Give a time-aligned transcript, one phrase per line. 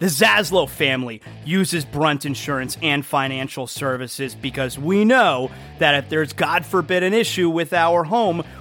[0.00, 6.32] The Zaslow family uses Brunt Insurance and Financial Services because we know that if there's,
[6.32, 8.42] God forbid, an issue with our home,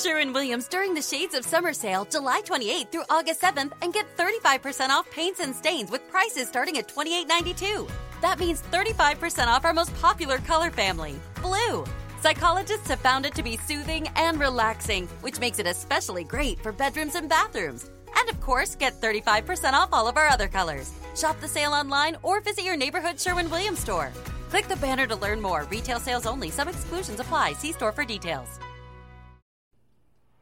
[0.00, 4.06] Sherwin Williams during the Shades of Summer sale, July 28th through August 7th, and get
[4.16, 7.90] 35% off paints and stains with prices starting at $28.92.
[8.22, 11.84] That means 35% off our most popular color family, blue.
[12.22, 16.72] Psychologists have found it to be soothing and relaxing, which makes it especially great for
[16.72, 17.90] bedrooms and bathrooms.
[18.16, 20.94] And of course, get 35% off all of our other colors.
[21.14, 24.12] Shop the sale online or visit your neighborhood Sherwin Williams store.
[24.48, 25.66] Click the banner to learn more.
[25.70, 26.48] Retail sales only.
[26.48, 27.52] Some exclusions apply.
[27.52, 28.58] See store for details.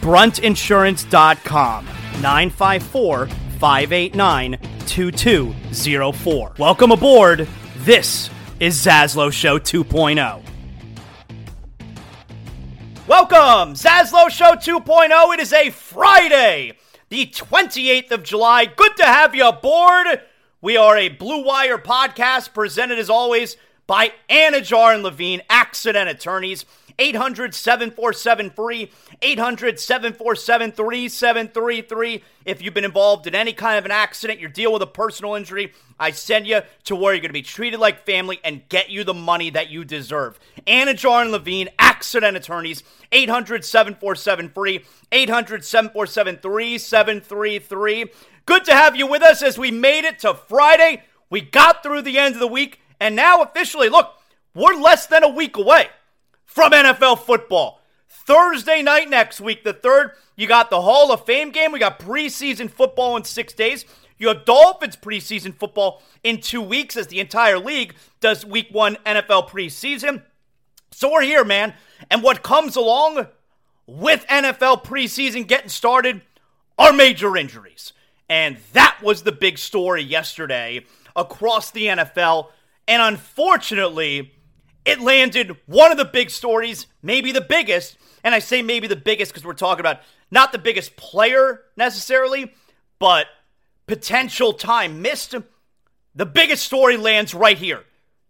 [0.00, 1.84] BruntInsurance.com,
[2.22, 6.52] 954 589 2204.
[6.58, 7.46] Welcome aboard.
[7.78, 8.30] This
[8.60, 10.42] is Zaslow Show 2.0.
[13.06, 15.34] Welcome, Zaslow Show 2.0.
[15.34, 16.78] It is a Friday,
[17.10, 18.64] the 28th of July.
[18.64, 20.22] Good to have you aboard.
[20.62, 26.64] We are a Blue Wire podcast presented as always by Anidjar and Levine, accident attorneys.
[27.00, 28.92] 800 747 free,
[29.22, 32.22] 800 747 3733.
[32.44, 35.34] If you've been involved in any kind of an accident, you're dealing with a personal
[35.34, 38.90] injury, I send you to where you're going to be treated like family and get
[38.90, 40.38] you the money that you deserve.
[40.66, 48.12] Anidjar and Levine, accident attorneys, 800 747 free, 800 747 3733.
[48.44, 51.02] Good to have you with us as we made it to Friday.
[51.30, 54.12] We got through the end of the week, and now officially, look,
[54.54, 55.88] we're less than a week away
[56.50, 57.80] from NFL football.
[58.08, 61.70] Thursday night next week, the third, you got the Hall of Fame game.
[61.70, 63.84] We got preseason football in six days.
[64.18, 68.96] You have Dolphins preseason football in two weeks as the entire league does week one
[69.06, 70.24] NFL preseason.
[70.90, 71.72] So we're here, man.
[72.10, 73.28] And what comes along
[73.86, 76.20] with NFL preseason getting started
[76.78, 77.92] are major injuries.
[78.28, 82.48] And that was the big story yesterday across the NFL.
[82.88, 84.32] And unfortunately,
[84.84, 87.96] it landed one of the big stories, maybe the biggest.
[88.24, 92.52] And I say maybe the biggest because we're talking about not the biggest player necessarily,
[92.98, 93.26] but
[93.86, 95.34] potential time missed.
[96.14, 97.84] The biggest story lands right here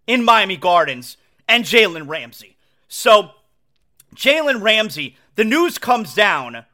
[0.06, 1.16] in Miami Gardens
[1.48, 2.56] and Jalen Ramsey.
[2.88, 3.30] So,
[4.14, 6.64] Jalen Ramsey, the news comes down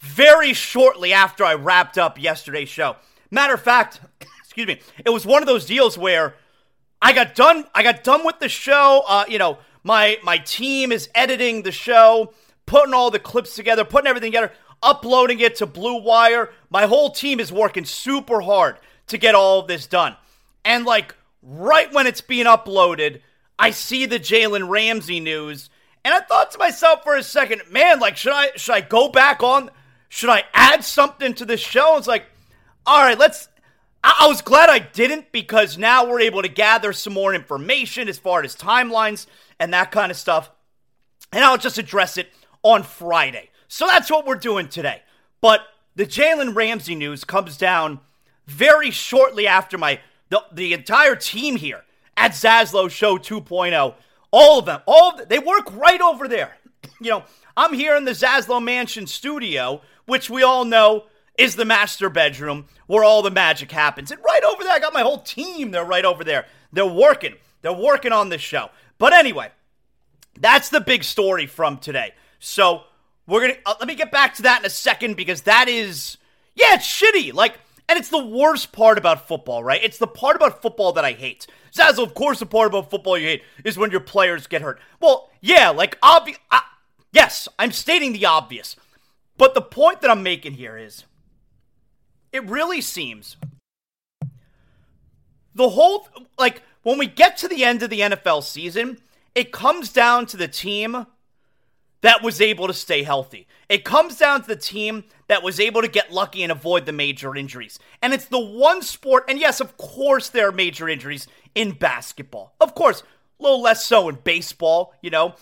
[0.00, 2.96] very shortly after I wrapped up yesterday's show.
[3.30, 4.00] Matter of fact,
[4.40, 6.34] excuse me, it was one of those deals where
[7.02, 7.64] I got done.
[7.74, 9.02] I got done with the show.
[9.06, 12.32] Uh, you know, my my team is editing the show,
[12.64, 16.50] putting all the clips together, putting everything together, uploading it to Blue Wire.
[16.70, 18.76] My whole team is working super hard
[19.08, 20.16] to get all of this done.
[20.64, 23.20] And like right when it's being uploaded,
[23.58, 25.70] I see the Jalen Ramsey news,
[26.04, 29.08] and I thought to myself for a second, man, like should I should I go
[29.08, 29.70] back on?
[30.08, 31.96] Should I add something to this show?
[31.96, 32.26] It's like,
[32.86, 33.48] all right, let's
[34.04, 38.18] I, was glad I didn't because now we're able to gather some more information as
[38.18, 39.26] far as timelines
[39.60, 40.50] and that kind of stuff.
[41.32, 42.28] And I'll just address it
[42.62, 43.50] on Friday.
[43.68, 45.02] So that's what we're doing today.
[45.40, 45.62] But
[45.94, 48.00] the Jalen Ramsey news comes down
[48.46, 51.84] very shortly after my the, the entire team here
[52.16, 53.94] at Zaslow Show 2.0.
[54.30, 56.56] All of them, all of they work right over there.
[57.00, 57.24] You know,
[57.56, 61.06] I'm here in the Zaslow Mansion studio, which we all know
[61.42, 64.10] is the master bedroom where all the magic happens.
[64.10, 65.70] And right over there, I got my whole team.
[65.70, 66.46] They're right over there.
[66.72, 67.34] They're working.
[67.62, 68.70] They're working on this show.
[68.98, 69.50] But anyway,
[70.38, 72.14] that's the big story from today.
[72.38, 72.84] So
[73.26, 76.16] we're gonna uh, let me get back to that in a second because that is
[76.54, 77.32] yeah, it's shitty.
[77.32, 77.58] Like,
[77.88, 79.82] and it's the worst part about football, right?
[79.82, 81.46] It's the part about football that I hate.
[81.72, 84.80] Zazzle, of course, the part about football you hate is when your players get hurt.
[85.00, 86.38] Well, yeah, like obvious.
[87.12, 88.76] Yes, I'm stating the obvious.
[89.36, 91.04] But the point that I'm making here is
[92.32, 93.36] it really seems
[95.54, 96.08] the whole
[96.38, 98.98] like when we get to the end of the NFL season,
[99.34, 101.06] it comes down to the team
[102.00, 103.46] that was able to stay healthy.
[103.68, 106.92] It comes down to the team that was able to get lucky and avoid the
[106.92, 107.78] major injuries.
[108.02, 112.54] And it's the one sport, and yes, of course, there are major injuries in basketball.
[112.60, 113.02] Of course,
[113.38, 115.36] a little less so in baseball, you know.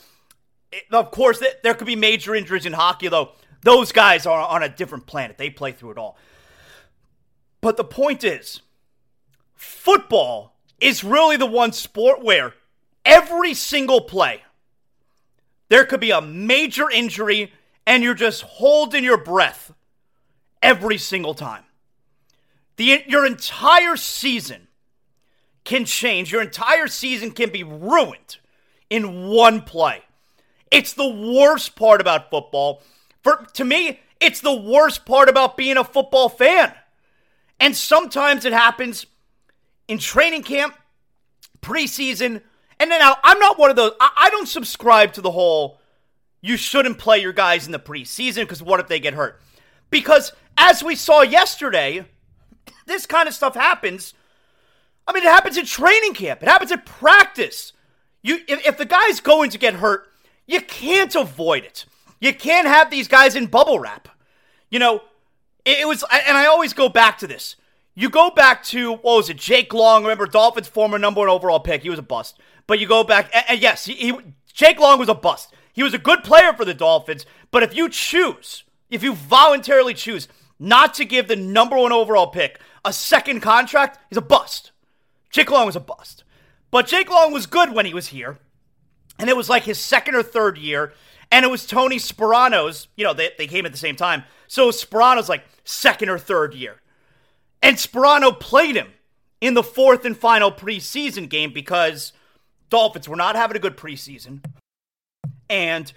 [0.70, 3.32] It, of course, there could be major injuries in hockey, though.
[3.62, 5.38] Those guys are on a different planet.
[5.38, 6.18] They play through it all.
[7.60, 8.62] But the point is,
[9.54, 12.54] football is really the one sport where
[13.04, 14.42] every single play,
[15.68, 17.52] there could be a major injury
[17.86, 19.72] and you're just holding your breath
[20.62, 21.64] every single time.
[22.76, 24.68] The, your entire season
[25.64, 26.32] can change.
[26.32, 28.38] Your entire season can be ruined
[28.88, 30.02] in one play.
[30.70, 32.82] It's the worst part about football.
[33.22, 36.74] For to me, it's the worst part about being a football fan.
[37.60, 39.06] And sometimes it happens
[39.86, 40.74] in training camp,
[41.60, 42.40] preseason.
[42.80, 45.78] And then now I'm not one of those, I, I don't subscribe to the whole
[46.40, 49.40] you shouldn't play your guys in the preseason because what if they get hurt?
[49.90, 52.06] Because as we saw yesterday,
[52.86, 54.14] this kind of stuff happens.
[55.06, 57.72] I mean, it happens in training camp, it happens in practice.
[58.22, 60.06] You, if, if the guy's going to get hurt,
[60.46, 61.86] you can't avoid it.
[62.20, 64.08] You can't have these guys in bubble wrap.
[64.70, 65.02] You know,
[65.64, 67.56] it was, and I always go back to this.
[67.94, 70.02] You go back to what was it, Jake Long?
[70.02, 71.82] Remember, Dolphins' former number one overall pick.
[71.82, 72.38] He was a bust.
[72.66, 74.18] But you go back, and, and yes, he, he,
[74.52, 75.52] Jake Long was a bust.
[75.72, 77.26] He was a good player for the Dolphins.
[77.50, 82.28] But if you choose, if you voluntarily choose not to give the number one overall
[82.28, 84.72] pick a second contract, he's a bust.
[85.30, 86.24] Jake Long was a bust.
[86.70, 88.38] But Jake Long was good when he was here,
[89.18, 90.92] and it was like his second or third year.
[91.30, 94.24] And it was Tony Sparano's, you know, they, they came at the same time.
[94.48, 96.80] So Sparano's like second or third year.
[97.62, 98.88] And Sparano played him
[99.40, 102.12] in the fourth and final preseason game because
[102.68, 104.44] Dolphins were not having a good preseason.
[105.48, 105.92] And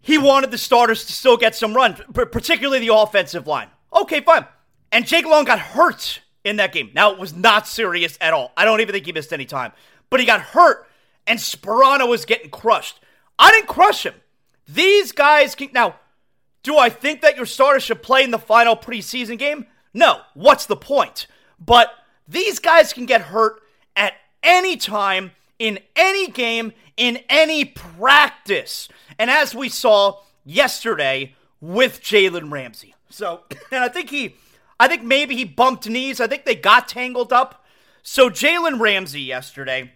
[0.00, 3.68] he wanted the starters to still get some run, particularly the offensive line.
[3.92, 4.44] Okay, fine.
[4.92, 6.90] And Jake Long got hurt in that game.
[6.94, 8.52] Now, it was not serious at all.
[8.56, 9.72] I don't even think he missed any time.
[10.10, 10.86] But he got hurt,
[11.26, 13.00] and Sparano was getting crushed.
[13.38, 14.14] I didn't crush him.
[14.68, 15.70] These guys can.
[15.72, 15.96] Now,
[16.62, 19.66] do I think that your starter should play in the final preseason game?
[19.92, 20.20] No.
[20.34, 21.26] What's the point?
[21.58, 21.92] But
[22.26, 23.60] these guys can get hurt
[23.94, 28.88] at any time in any game, in any practice.
[29.18, 32.94] And as we saw yesterday with Jalen Ramsey.
[33.08, 34.36] So, and I think he,
[34.78, 36.20] I think maybe he bumped knees.
[36.20, 37.64] I think they got tangled up.
[38.02, 39.92] So Jalen Ramsey yesterday,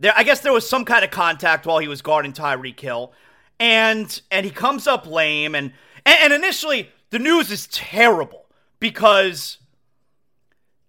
[0.00, 3.12] there, I guess there was some kind of contact while he was guarding Tyreek Hill,
[3.60, 5.72] and and he comes up lame, and
[6.04, 8.46] and, initially the news is terrible
[8.80, 9.58] because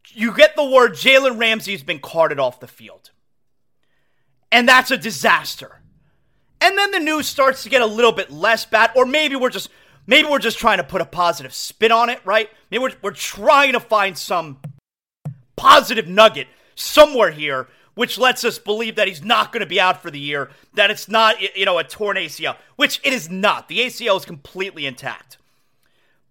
[0.08, 3.12] you get the word Jalen Ramsey has been carted off the field.
[4.52, 5.80] And that's a disaster.
[6.62, 9.50] And then the news starts to get a little bit less bad, or maybe we're
[9.50, 9.70] just
[10.08, 12.50] maybe we're just trying to put a positive spin on it, right?
[12.72, 14.58] Maybe we're, we're trying to find some
[15.56, 17.68] positive nugget somewhere here,
[18.00, 20.90] which lets us believe that he's not going to be out for the year, that
[20.90, 23.68] it's not, you know, a torn ACL, which it is not.
[23.68, 25.38] The ACL is completely intact.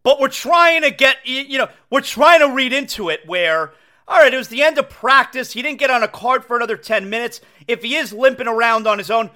[0.02, 3.72] But we're trying to get, you know, we're trying to read into it where,
[4.08, 5.52] all right, it was the end of practice.
[5.52, 7.42] He didn't get on a card for another 10 minutes.
[7.66, 9.28] If he is limping around on his own,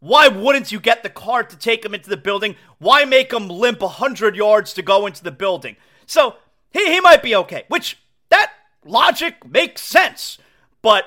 [0.00, 2.56] why wouldn't you get the cart to take him into the building?
[2.76, 5.76] Why make him limp 100 yards to go into the building?
[6.04, 6.36] So
[6.74, 7.96] he, he might be okay, which
[8.28, 8.52] that
[8.84, 10.36] logic makes sense.
[10.82, 11.06] But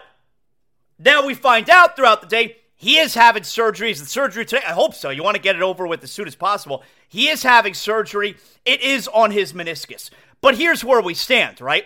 [1.00, 4.00] now we find out throughout the day he is having surgeries.
[4.00, 5.10] The surgery today, I hope so.
[5.10, 6.84] You want to get it over with as soon as possible.
[7.08, 8.38] He is having surgery.
[8.66, 10.12] It is on his meniscus.
[10.42, 11.86] But here's where we stand, right?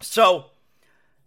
[0.00, 0.46] So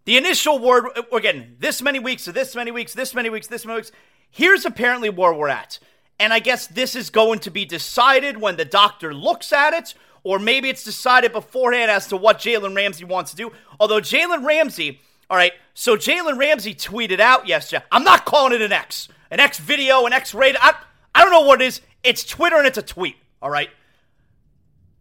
[0.06, 3.66] the initial word, again, this many weeks, or this many weeks, this many weeks, this
[3.66, 3.92] many weeks.
[4.30, 5.80] Here's apparently where we're at.
[6.20, 9.96] And I guess this is going to be decided when the doctor looks at it,
[10.24, 13.52] or maybe it's decided beforehand as to what Jalen Ramsey wants to do.
[13.80, 18.62] Although Jalen Ramsey, all right, so Jalen Ramsey tweeted out yesterday, I'm not calling it
[18.62, 20.58] an X, an X video, an X rated.
[20.62, 20.76] I,
[21.14, 21.82] I don't know what it is.
[22.04, 23.70] It's Twitter and it's a tweet, all right?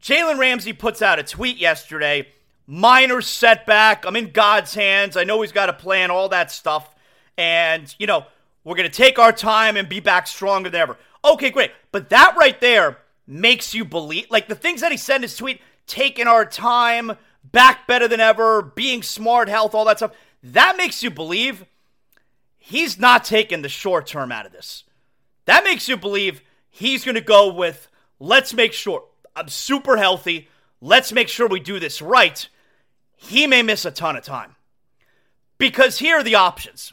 [0.02, 2.28] Jalen Ramsey puts out a tweet yesterday.
[2.66, 4.04] Minor setback.
[4.04, 5.16] I'm in God's hands.
[5.16, 6.92] I know he's got a plan, all that stuff.
[7.38, 8.26] And, you know,
[8.64, 10.97] we're going to take our time and be back stronger than ever.
[11.25, 11.71] Okay, great.
[11.92, 15.37] But that right there makes you believe, like the things that he said in his
[15.37, 17.12] tweet, taking our time,
[17.53, 21.64] back better than ever, being smart, health, all that stuff, that makes you believe
[22.59, 24.85] he's not taking the short term out of this.
[25.44, 29.05] That makes you believe he's going to go with, let's make sure
[29.37, 30.49] I'm super healthy.
[30.81, 32.49] Let's make sure we do this right.
[33.16, 34.57] He may miss a ton of time.
[35.59, 36.92] Because here are the options.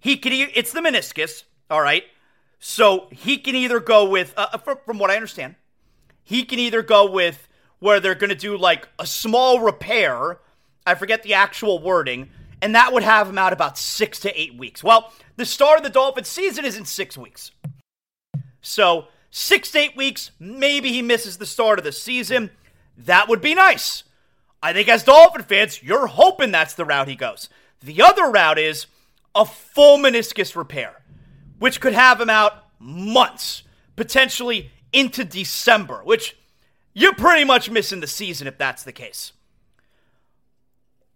[0.00, 2.04] He can it's the meniscus, all right?
[2.58, 5.54] So he can either go with uh, uh, from, from what I understand,
[6.22, 7.48] he can either go with
[7.82, 10.38] where they're going to do like a small repair.
[10.86, 12.30] I forget the actual wording,
[12.62, 14.84] and that would have him out about 6 to 8 weeks.
[14.84, 17.50] Well, the start of the Dolphins season is in 6 weeks.
[18.60, 22.52] So, 6 to 8 weeks, maybe he misses the start of the season.
[22.96, 24.04] That would be nice.
[24.62, 27.48] I think as Dolphin fans, you're hoping that's the route he goes.
[27.82, 28.86] The other route is
[29.34, 31.02] a full meniscus repair,
[31.58, 33.64] which could have him out months,
[33.96, 36.36] potentially into December, which
[36.94, 39.32] you're pretty much missing the season if that's the case.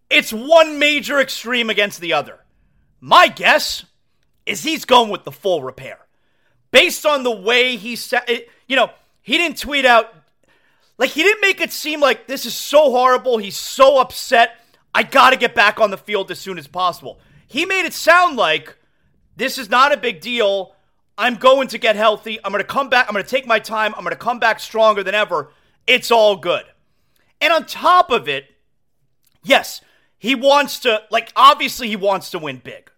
[0.09, 2.39] It's one major extreme against the other.
[3.01, 3.85] My guess
[4.47, 5.99] is he's going with the full repair.
[6.71, 8.91] Based on the way he said it, you know,
[9.23, 10.15] he didn't tweet out,
[10.99, 13.39] like, he didn't make it seem like this is so horrible.
[13.39, 14.57] He's so upset.
[14.95, 17.21] I got to get back on the field as soon as possible.
[17.47, 18.77] He made it sound like
[19.37, 20.75] this is not a big deal.
[21.19, 22.39] I'm going to get healthy.
[22.43, 23.07] I'm going to come back.
[23.09, 23.95] I'm going to take my time.
[23.95, 25.51] I'm going to come back stronger than ever.
[25.87, 26.65] It's all good.
[27.41, 28.47] And on top of it,
[29.43, 29.81] yes,
[30.19, 32.91] he wants to, like, obviously he wants to win big.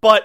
[0.00, 0.24] But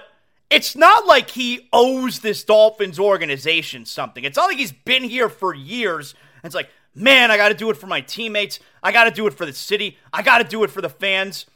[0.50, 4.24] it's not like he owes this Dolphins organization something.
[4.24, 6.14] It's not like he's been here for years.
[6.42, 8.60] And it's like, man, I got to do it for my teammates.
[8.82, 9.98] I got to do it for the city.
[10.12, 11.46] I got to do it for the fans.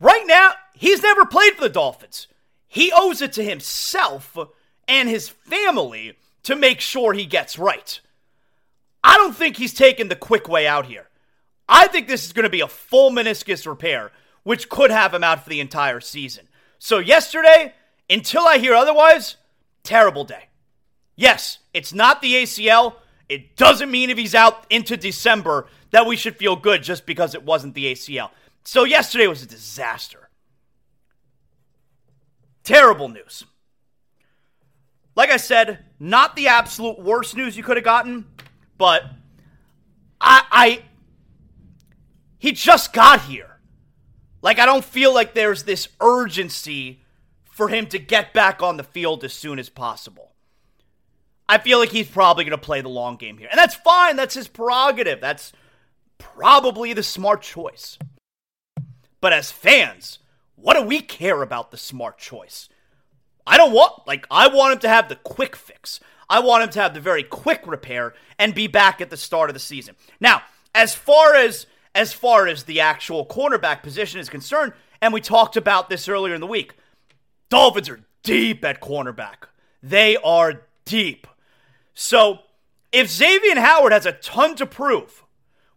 [0.00, 2.26] Right now, he's never played for the Dolphins.
[2.68, 4.36] He owes it to himself
[4.88, 8.00] and his family to make sure he gets right.
[9.04, 11.08] I don't think he's taking the quick way out here.
[11.68, 14.12] I think this is going to be a full meniscus repair,
[14.42, 16.48] which could have him out for the entire season.
[16.78, 17.74] So, yesterday,
[18.10, 19.36] until I hear otherwise,
[19.82, 20.48] terrible day.
[21.16, 22.94] Yes, it's not the ACL.
[23.28, 27.34] It doesn't mean if he's out into December that we should feel good just because
[27.34, 28.30] it wasn't the ACL.
[28.64, 30.28] So yesterday was a disaster.
[32.64, 33.44] Terrible news.
[35.14, 38.24] Like I said, not the absolute worst news you could have gotten,
[38.78, 39.04] but
[40.20, 40.82] I, I
[42.38, 43.58] he just got here.
[44.42, 47.02] Like I don't feel like there's this urgency
[47.50, 50.32] for him to get back on the field as soon as possible.
[51.48, 53.48] I feel like he's probably going to play the long game here.
[53.50, 54.16] And that's fine.
[54.16, 55.20] That's his prerogative.
[55.20, 55.52] That's
[56.16, 57.98] probably the smart choice.
[59.20, 60.18] But as fans,
[60.56, 62.70] what do we care about the smart choice?
[63.46, 66.00] I don't want, like, I want him to have the quick fix.
[66.32, 69.50] I want him to have the very quick repair and be back at the start
[69.50, 69.96] of the season.
[70.18, 70.40] Now,
[70.74, 75.58] as far as as far as the actual cornerback position is concerned, and we talked
[75.58, 76.72] about this earlier in the week,
[77.50, 79.44] Dolphins are deep at cornerback.
[79.82, 81.26] They are deep.
[81.92, 82.38] So,
[82.92, 85.22] if Xavien Howard has a ton to prove,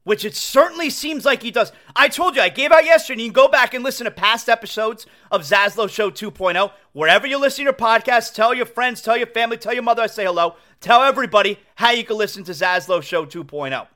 [0.06, 1.72] which it certainly seems like he does.
[1.96, 4.48] I told you, I gave out yesterday, you can go back and listen to past
[4.48, 6.72] episodes of Zaslow Show 2.0.
[6.94, 10.04] Wherever you listen to your podcast, tell your friends, tell your family, tell your mother
[10.04, 10.56] I say hello.
[10.80, 13.88] Tell everybody how you can listen to Zaslow Show 2.0.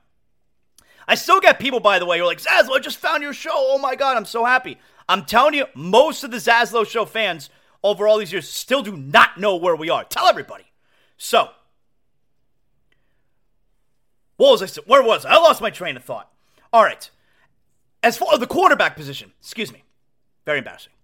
[1.06, 3.32] I still get people, by the way, who are like, Zaslow, I just found your
[3.32, 3.52] show.
[3.54, 4.78] Oh my God, I'm so happy.
[5.08, 7.50] I'm telling you, most of the Zaslow Show fans
[7.84, 10.04] over all these years still do not know where we are.
[10.04, 10.64] Tell everybody.
[11.16, 11.50] So,
[14.40, 14.82] what was I?
[14.86, 15.34] Where was I?
[15.34, 16.32] I lost my train of thought.
[16.72, 17.10] All right.
[18.02, 19.84] As as the quarterback position, excuse me,
[20.46, 20.94] very embarrassing.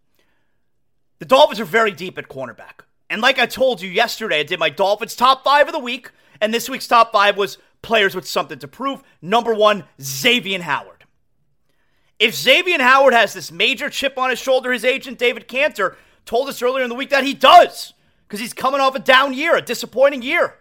[1.19, 2.85] The Dolphins are very deep at cornerback.
[3.11, 6.11] And like I told you yesterday, I did my Dolphins top five of the week,
[6.41, 9.03] and this week's top five was players with something to prove.
[9.21, 11.05] Number one, Xavien Howard.
[12.19, 16.49] If Xavien Howard has this major chip on his shoulder, his agent David Canter told
[16.49, 17.93] us earlier in the week that he does,
[18.27, 20.55] because he's coming off a down year, a disappointing year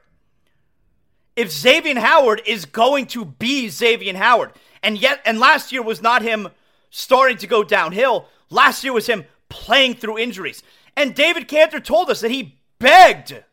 [1.36, 4.52] if Xavien Howard is going to be Xavien Howard.
[4.82, 6.50] And yet, and last year was not him
[6.89, 8.28] starting to go downhill.
[8.50, 10.63] Last year was him playing through injuries.
[10.95, 13.43] And David Canter told us that he begged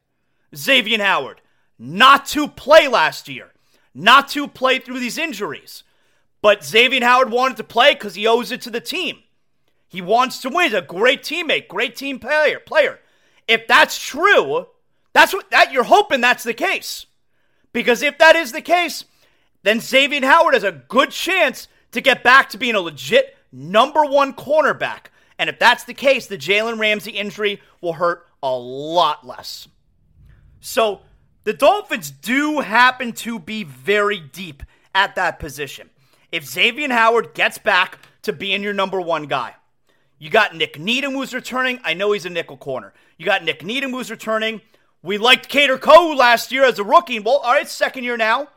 [0.55, 1.41] Xavien Howard
[1.79, 3.53] not to play last year,
[3.95, 5.83] not to play through these injuries.
[6.41, 9.23] But Xavien Howard wanted to play because he owes it to the team.
[9.89, 10.67] He wants to win.
[10.67, 12.59] He's a great teammate, great team player.
[12.59, 13.01] Player.
[13.47, 14.67] If that's true,
[15.13, 17.07] that's what that you're hoping that's the case.
[17.73, 19.05] Because if that is the case,
[19.63, 24.05] then Xavien Howard has a good chance to get back to being a legit number
[24.05, 25.07] one cornerback.
[25.39, 29.69] And if that's the case, the Jalen Ramsey injury will hurt a lot less.
[30.61, 31.01] So
[31.45, 34.63] the Dolphins do happen to be very deep
[34.95, 35.91] at that position.
[36.31, 39.55] If Xavien Howard gets back to being your number one guy,
[40.19, 41.81] you got Nik Needham who's returning.
[41.83, 42.93] I know he's a nickel corner.
[43.19, 44.61] You got Nik Needham who's returning.
[45.03, 47.19] We liked Kader Kohou last year as a rookie.
[47.19, 48.49] Well, all right, second year now.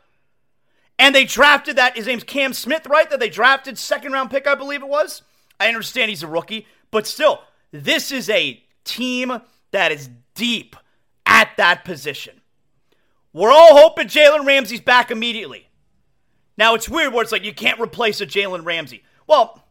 [0.98, 3.10] And they drafted that, his name's Cam Smith, right?
[3.10, 5.22] That they drafted second round pick, I believe it was.
[5.58, 7.40] I understand he's a rookie, but still,
[7.72, 9.40] this is a team
[9.72, 10.76] that is deep
[11.24, 12.40] at that position.
[13.32, 15.68] We're all hoping Jalen Ramsey's back immediately.
[16.56, 19.02] Now, it's weird where it's like you can't replace a Jalen Ramsey.
[19.26, 19.62] Well,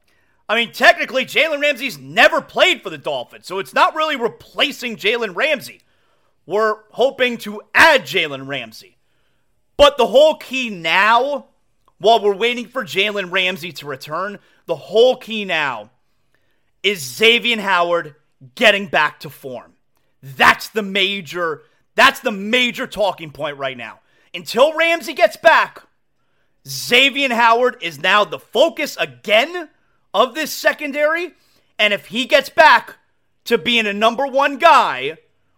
[0.48, 4.98] I mean, technically, Jalen Ramsey's never played for the Dolphins, so it's not really replacing
[4.98, 5.82] Jalen Ramsey.
[6.46, 8.98] We're hoping to add Jalen Ramsey.
[9.78, 11.48] But the whole key now,
[11.98, 15.90] while we're waiting for Jalen Ramsey to return, the whole key now
[16.84, 18.16] is Xavien Howard
[18.56, 19.74] getting back to form.
[20.22, 21.64] That's the major
[21.96, 24.02] that's the major talking point right now.
[24.34, 25.82] Until Ramsey gets back,
[26.66, 29.70] Xavien Howard is now the focus again
[30.14, 31.34] of this secondary.
[31.80, 32.98] And if he gets back
[33.46, 35.18] to being a number one guy,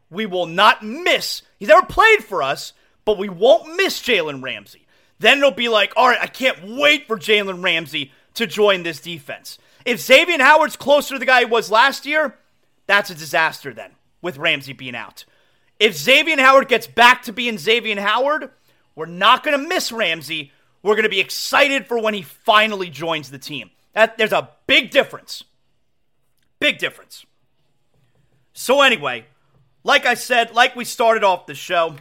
[0.10, 1.42] we will not miss.
[1.58, 2.74] He's never played for us,
[3.06, 4.88] but we won't miss Jalen Ramsey.
[5.20, 9.00] Then it'll be like, all right, I can't wait for Jalen Ramsey to join this
[9.00, 9.58] defense.
[9.86, 12.38] If Xavien Howard's closer to the guy he was last year,
[12.86, 13.92] that's a disaster then,
[14.22, 15.26] with Ramsey being out.
[15.80, 18.52] If Xavien Howard gets back to being Xavien Howard,
[18.96, 20.52] we're not going to miss Ramsey.
[20.84, 23.72] We're going to be excited for when he finally joins the team.
[23.94, 25.44] That there's a big difference.
[26.60, 27.26] Big difference.
[28.54, 29.26] So anyway,
[29.88, 31.96] like I said, like we started off the show,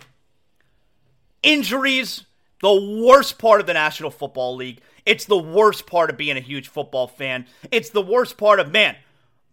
[1.42, 2.25] injuries,
[2.61, 4.81] the worst part of the National Football League.
[5.07, 7.46] It's the worst part of being a huge football fan.
[7.70, 8.96] It's the worst part of, man,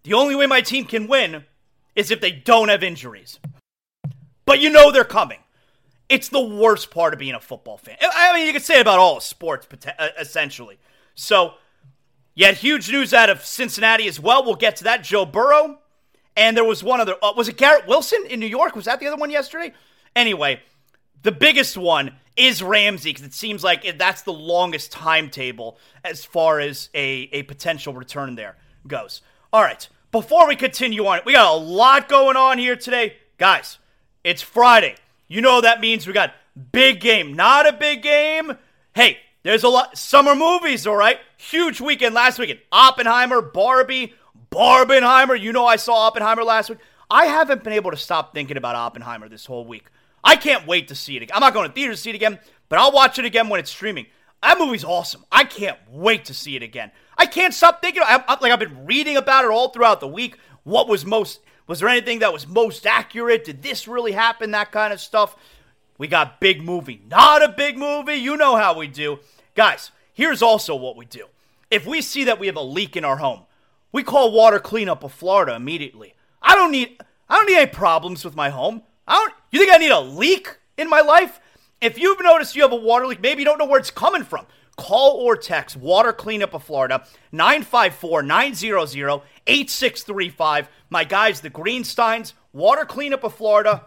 [0.02, 1.46] the only way my team can win
[1.96, 3.39] is if they don't have injuries.
[4.46, 5.39] But you know they're coming.
[6.10, 7.98] It's the worst part of being a football fan.
[8.02, 9.67] I mean, you could say about all sports,
[10.00, 10.80] uh, essentially.
[11.13, 11.54] So,
[12.34, 14.43] yet huge news out of Cincinnati as well.
[14.43, 15.04] We'll get to that.
[15.04, 15.78] Joe Burrow
[16.36, 17.15] and there was one other.
[17.22, 18.76] Uh, was it Garrett Wilson in New York?
[18.76, 19.74] Was that the other one yesterday?
[20.15, 20.62] Anyway,
[21.22, 26.60] the biggest one is Ramsey because it seems like that's the longest timetable as far
[26.60, 28.56] as a, a potential return there
[28.88, 29.22] goes.
[29.52, 33.17] All right, before we continue on, we got a lot going on here today.
[33.38, 33.78] Guys,
[34.24, 34.96] it's Friday.
[35.28, 36.34] You know that means we got
[36.72, 38.58] big game, not a big game.
[38.93, 41.19] Hey, there's a lot summer movies, all right?
[41.38, 42.60] Huge weekend last weekend.
[42.72, 44.13] Oppenheimer, Barbie,
[44.54, 45.39] Barbenheimer.
[45.39, 46.80] You know, I saw Oppenheimer last week.
[47.10, 49.88] I haven't been able to stop thinking about Oppenheimer this whole week.
[50.24, 51.36] I can't wait to see it again.
[51.36, 52.39] I'm not going to theater to see it again,
[52.70, 54.06] but I'll watch it again when it's streaming.
[54.42, 55.26] That movie's awesome.
[55.32, 56.92] I can't wait to see it again.
[57.18, 58.04] I can't stop thinking.
[58.06, 60.38] I'm, I'm, like I've been reading about it all throughout the week.
[60.63, 61.39] What was most?
[61.68, 63.46] Was there anything that was most accurate?
[63.46, 64.52] Did this really happen?
[64.52, 65.36] That kind of stuff.
[65.98, 68.16] We got big movie, not a big movie.
[68.16, 69.20] You know how we do,
[69.56, 69.92] guys.
[70.13, 71.28] Here's also what we do.
[71.72, 73.42] If we see that we have a leak in our home,
[73.93, 76.15] we call water cleanup of Florida immediately.
[76.41, 76.99] I don't need.
[77.29, 78.82] I don't need any problems with my home.
[79.08, 79.34] I don't.
[79.51, 81.39] You think I need a leak in my life?
[81.79, 84.23] If you've noticed you have a water leak, maybe you don't know where it's coming
[84.23, 84.45] from.
[84.75, 90.67] Call or text Water Cleanup of Florida 954 900 8635.
[90.89, 93.86] My guys, the Greensteins, Water Cleanup of Florida,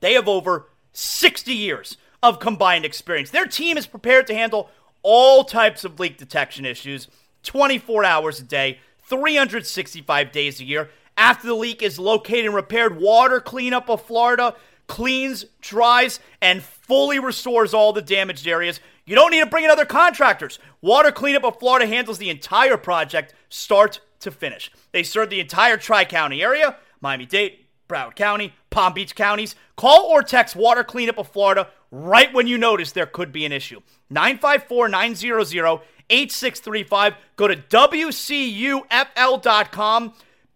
[0.00, 3.30] they have over 60 years of combined experience.
[3.30, 4.70] Their team is prepared to handle
[5.02, 7.08] all types of leak detection issues
[7.44, 8.78] 24 hours a day,
[9.08, 10.90] 365 days a year.
[11.16, 14.54] After the leak is located and repaired, Water Cleanup of Florida
[14.86, 18.80] cleans, dries, and fully restores all the damaged areas.
[19.04, 20.58] You don't need to bring in other contractors.
[20.80, 24.72] Water Cleanup of Florida handles the entire project, start to finish.
[24.92, 29.54] They serve the entire Tri County area Miami Dade, Broward County, Palm Beach counties.
[29.76, 33.52] Call or text Water Cleanup of Florida right when you notice there could be an
[33.52, 33.80] issue.
[34.10, 35.76] 954 900
[36.10, 37.14] 8635.
[37.36, 38.82] Go to WCUFL.com.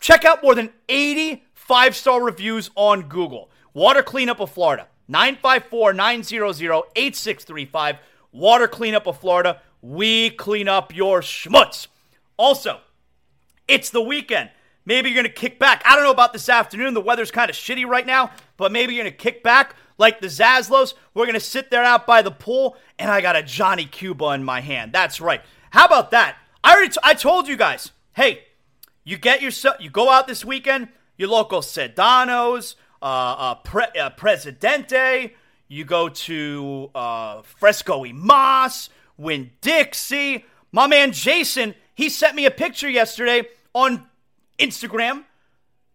[0.00, 3.50] Check out more than 80 five star reviews on Google.
[3.72, 7.96] Water Cleanup of Florida, 954 900 8635.
[8.32, 11.86] Water Cleanup of Florida, we clean up your schmutz.
[12.36, 12.80] Also,
[13.68, 14.50] it's the weekend.
[14.84, 15.82] Maybe you're going to kick back.
[15.86, 16.94] I don't know about this afternoon.
[16.94, 20.20] The weather's kind of shitty right now, but maybe you're going to kick back like
[20.20, 20.94] the Zaslows.
[21.14, 24.30] We're going to sit there out by the pool, and I got a Johnny Cuba
[24.30, 24.92] in my hand.
[24.92, 25.42] That's right.
[25.70, 26.36] How about that?
[26.64, 27.92] I already t- I told you guys.
[28.14, 28.44] Hey,
[29.04, 34.10] you get yourself you go out this weekend, your local Sedano's, uh, uh, Pre- uh,
[34.10, 35.34] Presidente.
[35.68, 40.44] You go to uh, Fresco y Mas, Winn Dixie.
[40.70, 44.06] My man Jason, he sent me a picture yesterday on
[44.58, 45.24] Instagram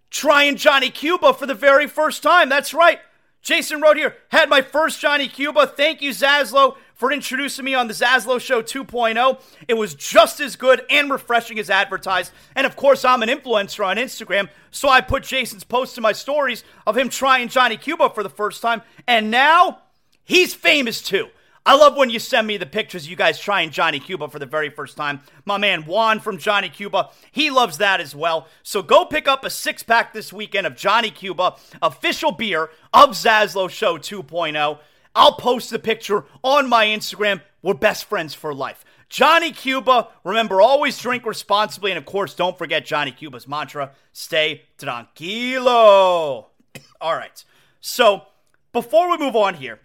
[0.09, 2.49] trying Johnny Cuba for the very first time.
[2.49, 2.99] That's right.
[3.47, 5.67] Jason wrote here, had my first Johnny Cuba.
[5.67, 9.41] Thank you, Zaslow, for introducing me on the Zaslow Show 2.0.
[9.69, 12.33] It was just as good and refreshing as advertised.
[12.57, 16.11] And of course, I'm an influencer on Instagram, so I put Jason's post in my
[16.11, 18.81] stories of him trying Johnny Cuba for the first time.
[19.07, 19.79] And now
[20.25, 21.29] he's famous too.
[21.67, 24.45] I love when you send me the pictures you guys trying Johnny Cuba for the
[24.45, 25.19] very first time.
[25.43, 28.47] My man Juan from Johnny Cuba, he loves that as well.
[28.63, 33.09] So go pick up a six pack this weekend of Johnny Cuba, official beer of
[33.09, 34.79] Zaslow Show 2.0.
[35.13, 37.41] I'll post the picture on my Instagram.
[37.61, 38.85] We're best friends for life.
[39.09, 41.91] Johnny Cuba, remember, always drink responsibly.
[41.91, 46.45] And of course, don't forget Johnny Cuba's mantra stay tranquilo.
[47.01, 47.43] All right.
[47.81, 48.21] So
[48.71, 49.81] before we move on here,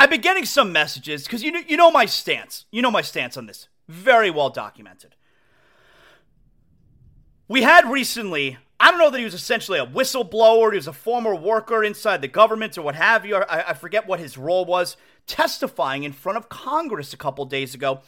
[0.00, 2.64] I've been getting some messages because you know, you know my stance.
[2.70, 3.68] You know my stance on this.
[3.86, 5.14] Very well documented.
[7.48, 10.94] We had recently, I don't know that he was essentially a whistleblower, he was a
[10.94, 13.36] former worker inside the government or what have you.
[13.36, 17.74] I, I forget what his role was, testifying in front of Congress a couple days
[17.74, 18.00] ago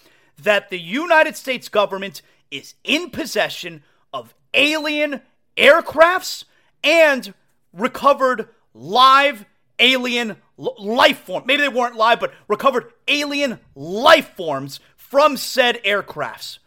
[0.42, 3.82] that the United States government is in possession
[4.14, 5.20] of alien
[5.58, 6.44] aircrafts
[6.82, 7.34] and
[7.74, 9.44] recovered live
[9.78, 11.44] alien life form.
[11.46, 16.58] Maybe they weren't live, but recovered alien life forms from said aircrafts.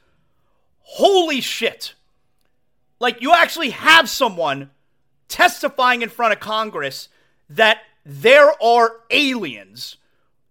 [0.81, 1.95] Holy shit.
[2.99, 4.69] Like, you actually have someone
[5.27, 7.09] testifying in front of Congress
[7.49, 9.97] that there are aliens,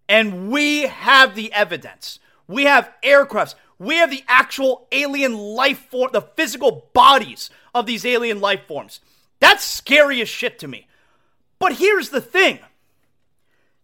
[0.09, 2.19] and we have the evidence.
[2.47, 3.55] We have aircrafts.
[3.79, 8.99] We have the actual alien life form, the physical bodies of these alien life forms.
[9.39, 10.87] That's scary as shit to me.
[11.59, 12.59] But here's the thing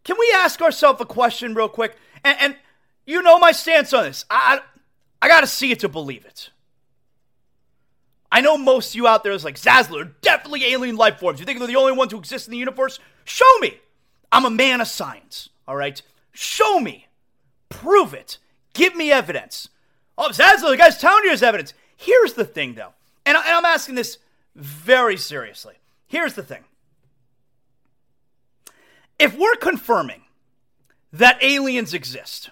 [0.03, 1.95] can we ask ourselves a question real quick?
[2.23, 2.55] And, and
[3.05, 4.25] you know my stance on this.
[4.29, 4.61] I,
[5.21, 6.49] I, got to see it to believe it.
[8.31, 11.39] I know most of you out there is like, Zasler, definitely alien life forms.
[11.39, 12.99] You think they're the only ones who exist in the universe?
[13.25, 13.79] Show me.
[14.31, 16.01] I'm a man of science, all right?
[16.31, 17.07] Show me.
[17.69, 18.37] Prove it.
[18.73, 19.69] Give me evidence.
[20.17, 21.73] Oh, Zasler, the guy's telling you his evidence.
[21.97, 22.93] Here's the thing, though,
[23.25, 24.17] and, and I'm asking this
[24.55, 25.75] very seriously.
[26.07, 26.63] Here's the thing
[29.21, 30.23] if we're confirming
[31.13, 32.49] that aliens exist,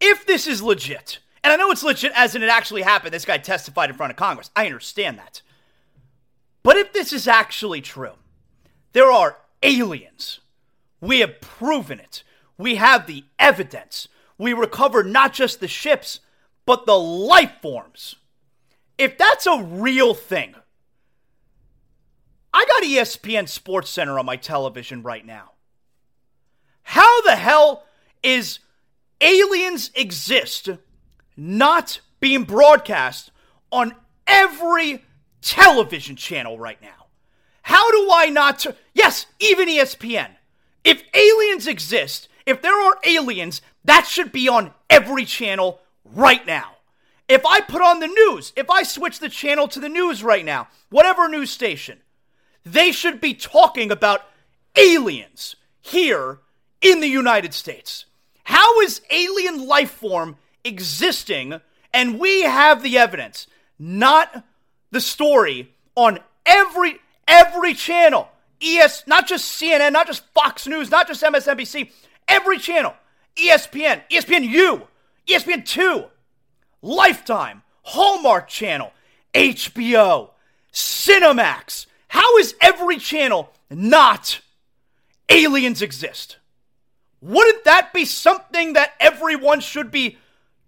[0.00, 3.26] if this is legit, and I know it's legit as in it actually happened, this
[3.26, 4.50] guy testified in front of Congress.
[4.56, 5.42] I understand that.
[6.62, 8.14] But if this is actually true,
[8.94, 10.40] there are aliens.
[11.02, 12.22] We have proven it.
[12.56, 14.08] We have the evidence.
[14.38, 16.20] We recovered not just the ships,
[16.64, 18.16] but the life forms.
[18.96, 20.54] If that's a real thing,
[22.76, 25.52] got ESPN Sports Center on my television right now.
[26.82, 27.84] How the hell
[28.22, 28.58] is
[29.20, 30.68] aliens exist
[31.36, 33.30] not being broadcast
[33.72, 33.94] on
[34.26, 35.04] every
[35.40, 37.06] television channel right now?
[37.62, 38.64] How do I not?
[38.94, 40.30] Yes, even ESPN.
[40.84, 46.74] If aliens exist, if there are aliens, that should be on every channel right now.
[47.28, 50.44] If I put on the news, if I switch the channel to the news right
[50.44, 51.98] now, whatever news station,
[52.66, 54.22] they should be talking about
[54.76, 56.40] aliens here
[56.82, 58.04] in the United States.
[58.42, 61.60] How is alien life form existing
[61.94, 63.46] and we have the evidence,
[63.78, 64.44] not
[64.90, 66.98] the story on every
[67.28, 68.28] every channel.
[68.60, 71.90] ES not just CNN, not just Fox News, not just MSNBC,
[72.26, 72.94] every channel.
[73.36, 74.88] ESPN, ESPN U,
[75.28, 76.08] ESPN2,
[76.82, 78.92] Lifetime, Hallmark Channel,
[79.34, 80.30] HBO,
[80.72, 81.86] Cinemax.
[82.08, 84.40] How is every channel not
[85.28, 86.38] aliens exist?
[87.20, 90.18] Wouldn't that be something that everyone should be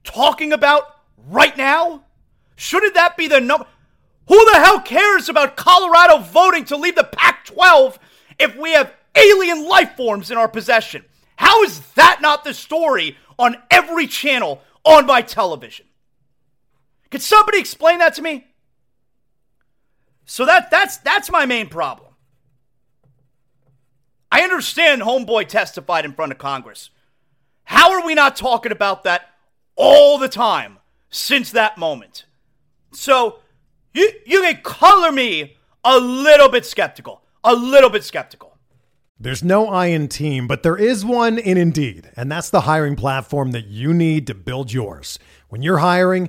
[0.02, 0.96] talking about
[1.28, 2.04] right now?
[2.56, 3.66] Shouldn't that be the number?
[4.26, 7.98] Who the hell cares about Colorado voting to leave the Pac 12
[8.38, 11.04] if we have alien life forms in our possession?
[11.36, 15.86] How is that not the story on every channel on my television?
[17.10, 18.47] Could somebody explain that to me?
[20.28, 22.12] So that that's that's my main problem.
[24.30, 26.90] I understand Homeboy testified in front of Congress.
[27.64, 29.30] How are we not talking about that
[29.74, 32.26] all the time since that moment?
[32.92, 33.38] So
[33.94, 38.58] you you can color me a little bit skeptical, a little bit skeptical.
[39.18, 42.96] There's no I in team, but there is one in Indeed, and that's the hiring
[42.96, 45.18] platform that you need to build yours.
[45.48, 46.28] When you're hiring,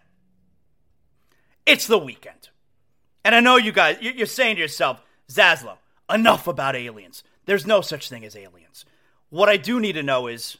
[1.71, 2.49] it's the weekend.
[3.23, 5.77] And I know you guys, you're saying to yourself, Zaslow,
[6.11, 7.23] enough about aliens.
[7.45, 8.85] There's no such thing as aliens.
[9.29, 10.57] What I do need to know is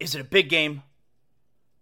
[0.00, 0.82] is it a big game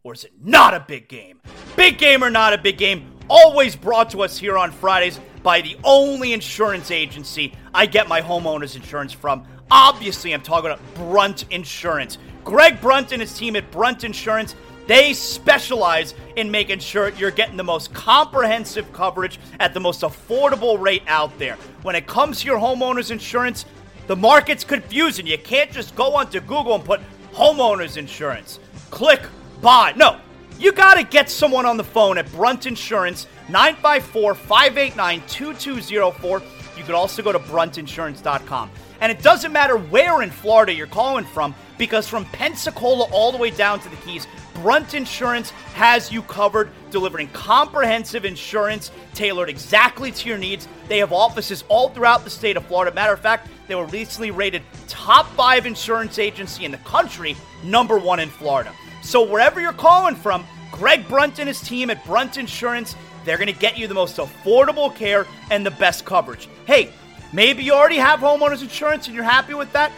[0.02, 1.40] or is it not a big game?
[1.76, 5.60] Big game or not a big game, always brought to us here on Fridays by
[5.60, 9.46] the only insurance agency I get my homeowner's insurance from.
[9.70, 12.18] Obviously, I'm talking about Brunt Insurance.
[12.44, 14.56] Greg Brunt and his team at Brunt Insurance
[14.90, 20.81] they specialize in making sure you're getting the most comprehensive coverage at the most affordable
[20.81, 21.55] rate out there.
[21.83, 23.66] When it comes to your homeowner's insurance,
[24.09, 25.29] the market's confusing.
[25.29, 27.00] You can't just go onto Google and put
[27.33, 28.59] homeowner's insurance.
[28.90, 29.22] Click
[29.62, 29.92] buy.
[29.94, 30.18] No,
[30.59, 36.42] you got to get someone on the phone at Brunt Insurance, 954 589 2204.
[36.76, 38.70] You could also go to bruntinsurance.com.
[39.00, 43.38] And it doesn't matter where in Florida you're calling from, because from Pensacola all the
[43.38, 44.26] way down to the Keys,
[44.60, 50.68] Brunt Insurance has you covered, delivering comprehensive insurance tailored exactly to your needs.
[50.86, 52.94] They have offices all throughout the state of Florida.
[52.94, 57.98] Matter of fact, they were recently rated top five insurance agency in the country, number
[57.98, 58.70] one in Florida.
[59.02, 63.52] So wherever you're calling from, Greg Brunt and his team at Brunt Insurance, they're going
[63.52, 66.50] to get you the most affordable care and the best coverage.
[66.66, 66.92] Hey,
[67.32, 69.90] maybe you already have homeowners insurance and you're happy with that.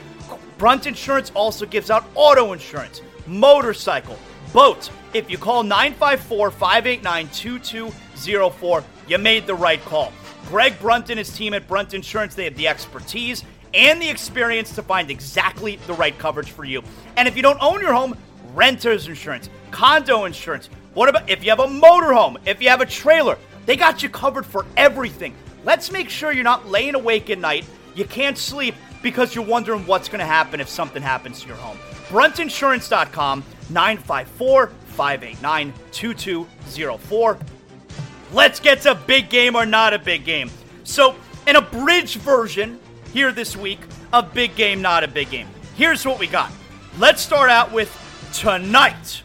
[0.56, 4.16] Brunt Insurance also gives out auto insurance, motorcycle,
[4.52, 4.90] boat.
[5.14, 10.12] If you call 954 589 2204, you made the right call.
[10.46, 13.44] Greg Brunt and his team at Brunt Insurance, they have the expertise
[13.74, 16.82] and the experience to find exactly the right coverage for you.
[17.16, 18.16] And if you don't own your home,
[18.54, 20.68] renter's insurance, condo insurance.
[20.94, 23.38] What about if you have a motorhome, if you have a trailer?
[23.64, 25.34] They got you covered for everything.
[25.64, 29.86] Let's make sure you're not laying awake at night, you can't sleep because you're wondering
[29.86, 31.78] what's going to happen if something happens to your home.
[32.08, 37.38] Bruntinsurance.com, 954 589 2204.
[38.32, 40.50] Let's get to big game or not a big game.
[40.84, 41.16] So,
[41.46, 42.78] an abridged version
[43.12, 43.80] here this week
[44.12, 45.48] of big game, not a big game.
[45.76, 46.50] Here's what we got
[46.98, 47.90] let's start out with
[48.32, 49.22] tonight.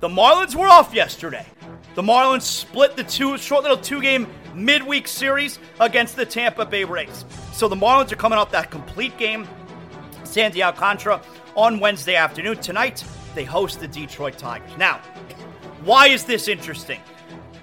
[0.00, 1.46] The Marlins were off yesterday.
[1.94, 6.84] The Marlins split the two short little two game midweek series against the Tampa Bay
[6.84, 7.24] Rays.
[7.52, 9.48] So the Marlins are coming off that complete game,
[10.24, 11.20] Sandy Alcantara,
[11.56, 12.58] on Wednesday afternoon.
[12.58, 13.04] Tonight,
[13.34, 14.70] they host the Detroit Tigers.
[14.76, 15.00] Now,
[15.84, 17.00] why is this interesting?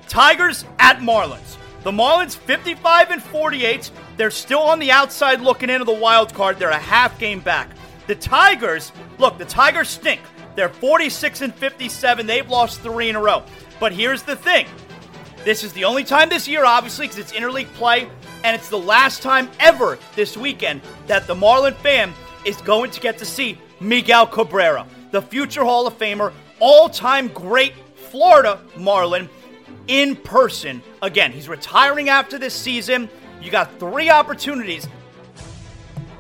[0.08, 1.58] Tigers at Marlins.
[1.84, 3.92] The Marlins 55 and 48.
[4.18, 6.58] They're still on the outside looking into the wild card.
[6.58, 7.70] They're a half game back.
[8.08, 10.22] The Tigers, look, the Tigers stink.
[10.56, 12.26] They're 46 and 57.
[12.26, 13.44] They've lost three in a row.
[13.80, 14.68] But here's the thing
[15.44, 18.10] this is the only time this year, obviously, because it's interleague play,
[18.44, 22.14] and it's the last time ever this weekend that the Marlin fan
[22.46, 27.30] is going to get to see Miguel Cabrera, the future Hall of Famer, all time
[27.30, 29.30] great Florida Marlin,
[29.88, 30.84] in person.
[31.02, 33.10] Again, he's retiring after this season.
[33.42, 34.90] You got three opportunities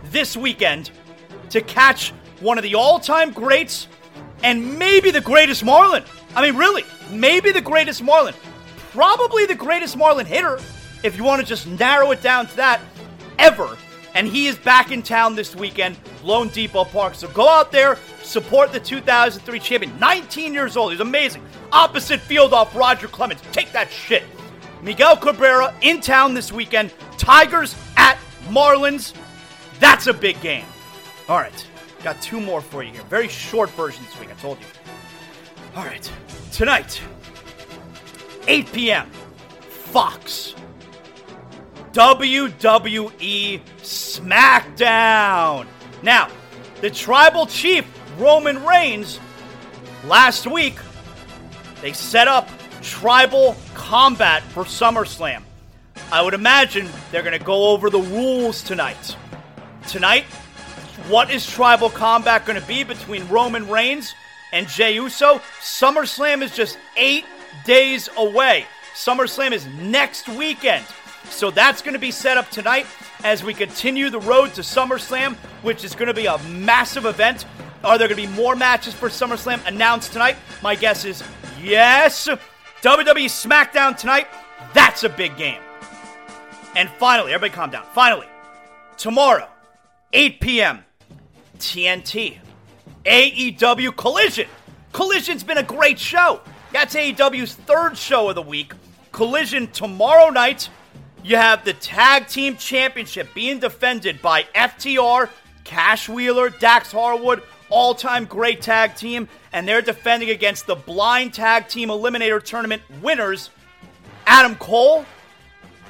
[0.05, 0.91] this weekend
[1.49, 3.89] to catch one of the all time greats
[4.43, 6.05] and maybe the greatest Marlin.
[6.33, 8.33] I mean, really, maybe the greatest Marlin.
[8.91, 10.57] Probably the greatest Marlin hitter,
[11.03, 12.79] if you want to just narrow it down to that,
[13.39, 13.77] ever.
[14.16, 17.16] And he is back in town this weekend, loanDepot Park.
[17.16, 19.99] So go out there, support the 2003 champion.
[19.99, 20.93] 19 years old.
[20.93, 21.43] He's amazing.
[21.74, 23.41] Opposite field off Roger Clemens.
[23.51, 24.24] Take that shit.
[24.82, 26.93] Miguel Cabrera in town this weekend.
[27.18, 29.13] Tigers at Marlins.
[29.80, 30.66] That's a big game.
[31.28, 31.68] All right.
[32.01, 33.03] Got two more for you here.
[33.09, 34.66] Very short version this week, I told you.
[35.76, 36.09] All right.
[36.53, 37.01] Tonight,
[38.47, 39.09] 8 p.m.,
[39.59, 40.55] Fox.
[41.95, 45.65] WWE SmackDown.
[46.03, 46.27] Now,
[46.81, 47.85] the tribal chief,
[48.17, 49.21] Roman Reigns,
[50.03, 50.75] last week,
[51.81, 52.49] they set up
[52.81, 55.43] tribal combat for SummerSlam.
[56.11, 59.15] I would imagine they're going to go over the rules tonight.
[59.87, 60.25] Tonight,
[61.07, 64.13] what is tribal combat going to be between Roman Reigns
[64.51, 65.39] and Jey Uso?
[65.61, 67.23] SummerSlam is just eight
[67.63, 68.65] days away.
[68.95, 70.85] SummerSlam is next weekend.
[71.30, 72.86] So that's going to be set up tonight
[73.23, 77.45] as we continue the road to SummerSlam, which is going to be a massive event.
[77.84, 80.38] Are there going to be more matches for SummerSlam announced tonight?
[80.61, 81.23] My guess is
[81.61, 82.28] yes.
[82.82, 84.28] WWE SmackDown tonight.
[84.73, 85.61] That's a big game.
[86.76, 87.86] And finally, everybody calm down.
[87.93, 88.28] Finally,
[88.97, 89.47] tomorrow,
[90.13, 90.86] 8 p.m.,
[91.57, 92.39] TNT.
[93.05, 94.47] AEW Collision.
[94.91, 96.41] Collision's been a great show.
[96.73, 98.73] That's AEW's third show of the week.
[99.11, 100.69] Collision tomorrow night.
[101.26, 105.28] You have the Tag Team Championship being defended by FTR,
[105.63, 111.34] Cash Wheeler, Dax Harwood, all time great tag team, and they're defending against the Blind
[111.34, 113.49] Tag Team Eliminator Tournament winners,
[114.28, 115.03] Adam Cole,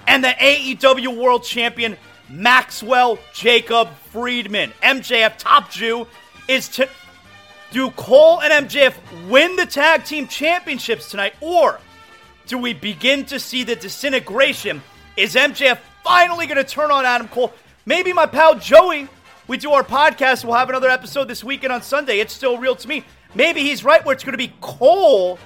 [0.07, 1.97] and the AEW World Champion,
[2.29, 4.71] Maxwell Jacob Friedman.
[4.81, 6.07] MJF Top Jew
[6.47, 6.87] is to.
[7.71, 8.93] Do Cole and MJF
[9.27, 11.81] win the tag team championships tonight, or
[12.47, 14.81] do we begin to see the disintegration?
[15.17, 17.53] Is MJF finally going to turn on Adam Cole?
[17.85, 19.07] Maybe my pal Joey,
[19.47, 22.19] we do our podcast, we'll have another episode this weekend on Sunday.
[22.19, 23.05] It's still real to me.
[23.33, 25.39] Maybe he's right where it's going to be Cole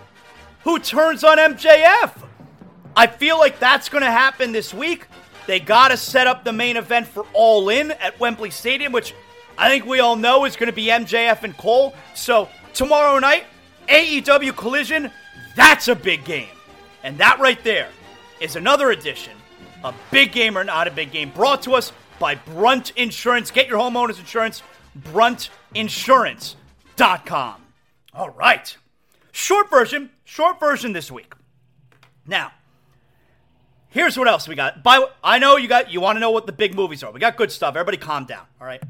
[0.63, 2.13] who turns on MJF.
[2.95, 5.05] I feel like that's going to happen this week.
[5.45, 9.13] They got to set up the main event for All In at Wembley Stadium, which
[9.55, 11.93] I think we all know is going to be MJF and Cole.
[12.15, 13.43] So tomorrow night,
[13.87, 15.11] AEW Collision,
[15.55, 16.49] that's a big game.
[17.03, 17.89] And that right there
[18.39, 19.33] is another edition
[19.83, 23.51] of Big Game or Not a Big Game brought to us by Brunt Insurance.
[23.51, 24.63] Get your homeowner's insurance,
[24.97, 27.61] bruntinsurance.com.
[28.13, 28.77] All right.
[29.31, 31.33] Short version, short version this week.
[32.27, 32.51] Now,
[33.89, 34.83] here's what else we got.
[34.83, 37.11] By I know you got you want to know what the big movies are.
[37.11, 37.75] We got good stuff.
[37.75, 38.81] Everybody calm down, all right?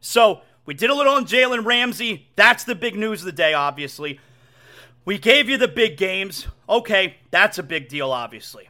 [0.00, 2.28] So, we did a little on Jalen Ramsey.
[2.36, 4.20] That's the big news of the day, obviously.
[5.04, 6.46] We gave you the big games.
[6.68, 8.68] Okay, that's a big deal, obviously.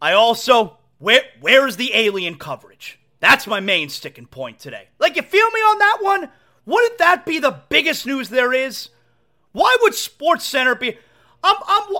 [0.00, 2.98] I also, where where's the alien coverage?
[3.20, 4.88] That's my main sticking point today.
[4.98, 6.30] Like, you feel me on that one?
[6.64, 8.88] Wouldn't that be the biggest news there is?
[9.52, 10.96] Why would Sports Center be?
[11.42, 11.96] I'm, I'm,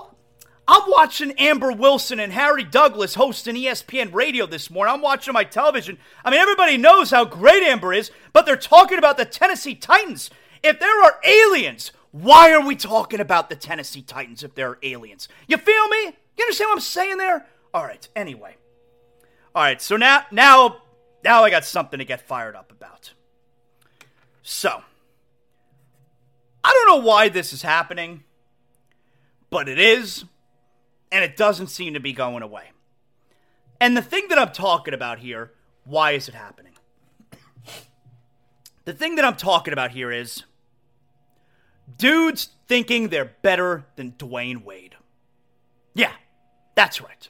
[0.67, 4.93] I'm watching Amber Wilson and Harry Douglas hosting ESPN radio this morning.
[4.93, 5.97] I'm watching my television.
[6.23, 10.29] I mean, everybody knows how great Amber is, but they're talking about the Tennessee Titans.
[10.63, 14.77] If there are aliens, why are we talking about the Tennessee Titans if there are
[14.81, 15.27] aliens?
[15.47, 16.15] You feel me?
[16.37, 17.47] You understand what I'm saying there?
[17.73, 18.55] All right, anyway.
[19.55, 20.81] All right, so now now
[21.23, 23.13] now I got something to get fired up about.
[24.41, 24.83] So,
[26.63, 28.23] I don't know why this is happening,
[29.49, 30.25] but it is,
[31.11, 32.71] and it doesn't seem to be going away.
[33.79, 35.51] And the thing that I'm talking about here,
[35.85, 36.73] why is it happening?
[38.85, 40.43] The thing that I'm talking about here is
[41.97, 44.95] dudes thinking they're better than Dwyane Wade.
[45.93, 46.13] Yeah,
[46.75, 47.29] that's right.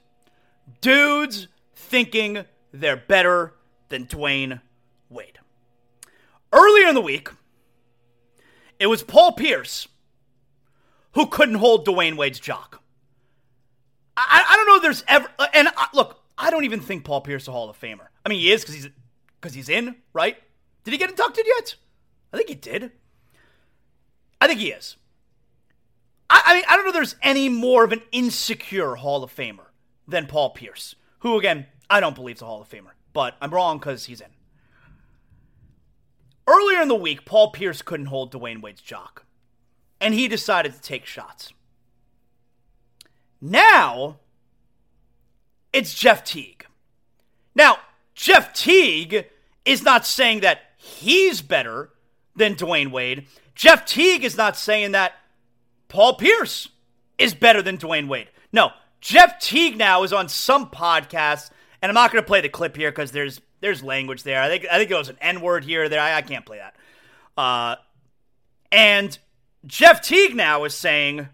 [0.81, 3.53] Dudes thinking they're better
[3.89, 4.61] than Dwyane
[5.09, 5.39] Wade.
[6.51, 7.29] Earlier in the week,
[8.79, 9.87] it was Paul Pierce
[11.13, 12.81] who couldn't hold Dwyane Wade's jock.
[14.17, 17.05] I, I don't know if there's ever, uh, and I, look, I don't even think
[17.05, 18.07] Paul Pierce is a Hall of Famer.
[18.25, 18.89] I mean, he is because he's
[19.39, 20.37] because he's in, right?
[20.83, 21.75] Did he get inducted yet?
[22.31, 22.91] I think he did.
[24.39, 24.97] I think he is.
[26.29, 29.35] I, I mean, I don't know if there's any more of an insecure Hall of
[29.35, 29.70] Famer
[30.11, 33.51] than Paul Pierce, who, again, I don't believe is a Hall of Famer, but I'm
[33.51, 34.27] wrong because he's in.
[36.47, 39.25] Earlier in the week, Paul Pierce couldn't hold Dwyane Wade's jock,
[39.99, 41.53] and he decided to take shots.
[43.39, 44.17] Now,
[45.73, 46.65] it's Jeff Teague.
[47.55, 47.77] Now,
[48.13, 49.27] Jeff Teague
[49.65, 51.89] is not saying that he's better
[52.35, 53.25] than Dwyane Wade.
[53.55, 55.13] Jeff Teague is not saying that
[55.87, 56.69] Paul Pierce
[57.17, 58.29] is better than Dwyane Wade.
[58.51, 58.71] No,
[59.01, 61.49] Jeff Teague now is on some podcast,
[61.81, 64.41] and I'm not going to play the clip here because there's there's language there.
[64.41, 65.99] I think I think it was an N word here there.
[65.99, 66.75] I, I can't play that.
[67.35, 67.75] Uh,
[68.71, 69.17] and
[69.65, 71.27] Jeff Teague now is saying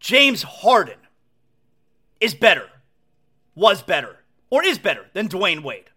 [0.00, 0.98] James Harden
[2.20, 2.68] is better,
[3.54, 4.18] was better,
[4.50, 5.90] or is better than Dwyane Wade.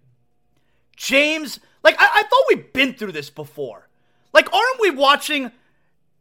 [0.95, 3.87] James, like, I, I thought we'd been through this before.
[4.33, 5.51] Like, aren't we watching,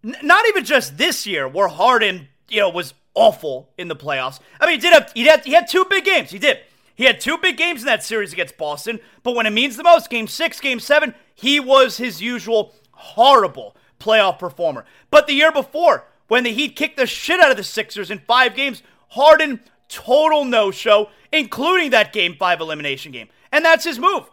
[0.03, 4.41] n- not even just this year, where Harden, you know, was awful in the playoffs?
[4.61, 6.31] I mean, he did have, he had, he had two big games.
[6.31, 6.59] He did.
[6.95, 9.83] He had two big games in that series against Boston, but when it means the
[9.83, 14.85] most, game six, game seven, he was his usual horrible playoff performer.
[15.11, 18.21] But the year before, when the Heat kicked the shit out of the Sixers in
[18.21, 23.29] five games, Harden, total no show, including that game five elimination game.
[23.51, 24.31] And that's his move.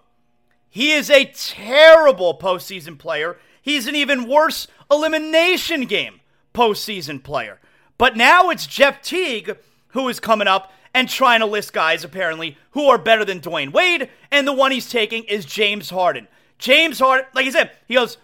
[0.69, 3.37] He is a terrible postseason player.
[3.61, 6.21] He's an even worse elimination game
[6.53, 7.59] postseason player.
[8.01, 9.57] But now it's Jeff Teague
[9.89, 13.71] who is coming up and trying to list guys, apparently, who are better than Dwyane
[13.71, 14.09] Wade.
[14.31, 16.27] And the one he's taking is James Harden.
[16.57, 18.17] James Harden, like he said, he goes,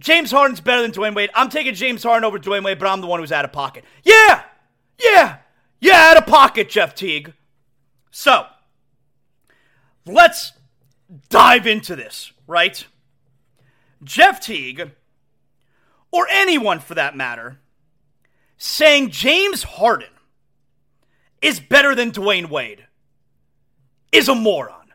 [0.00, 1.30] James Harden's better than Dwyane Wade.
[1.32, 3.84] I'm taking James Harden over Dwyane Wade, but I'm the one who's out of pocket.
[4.02, 4.42] Yeah!
[5.00, 5.36] Yeah!
[5.78, 7.32] Yeah, out of pocket, Jeff Teague.
[8.10, 8.46] So,
[10.04, 10.54] let's
[11.28, 12.84] dive into this, right?
[14.02, 14.90] Jeff Teague,
[16.10, 17.60] or anyone for that matter,
[18.60, 20.10] saying James Harden
[21.40, 22.86] is better than Dwyane Wade
[24.12, 24.92] is a moron.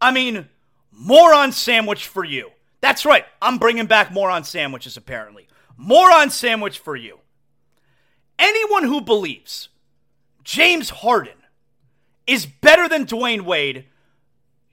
[0.00, 0.48] I mean,
[0.90, 2.50] moron sandwich for you.
[2.80, 3.24] That's right.
[3.40, 5.46] I'm bringing back moron sandwiches, apparently.
[5.76, 7.20] Moron sandwich for you.
[8.40, 9.68] Anyone who believes
[10.42, 11.38] James Harden
[12.26, 13.84] is better than Dwyane Wade,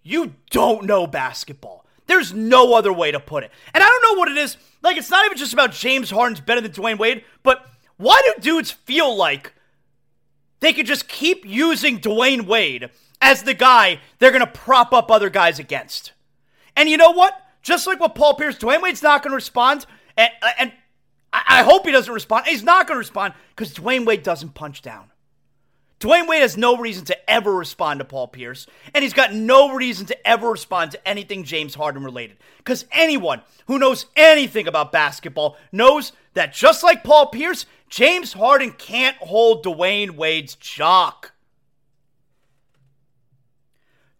[0.01, 1.85] you don't know basketball.
[2.07, 3.51] There's no other way to put it.
[3.75, 4.57] And I don't know what it is.
[4.81, 7.63] Like, it's not even just about James Harden's better than Dwyane Wade, but
[8.03, 9.53] why do dudes feel like
[10.59, 12.89] they could just keep using Dwyane Wade
[13.21, 16.11] as the guy they're going to prop up other guys against?
[16.75, 17.39] And you know what?
[17.61, 19.85] Just like what Paul Pierce, Dwyane Wade's not going to respond.
[20.17, 20.29] And,
[20.59, 20.73] and
[21.31, 22.45] I hope he doesn't respond.
[22.45, 25.09] He's not going to respond because Dwyane Wade doesn't punch down.
[26.03, 29.73] Dwyane Wade has no reason to ever respond to Paul Pierce, and he's got no
[29.73, 32.35] reason to ever respond to anything James Harden related.
[32.57, 38.71] Because anyone who knows anything about basketball knows that just like Paul Pierce, James Harden
[38.71, 41.33] can't hold Dwyane Wade's jock.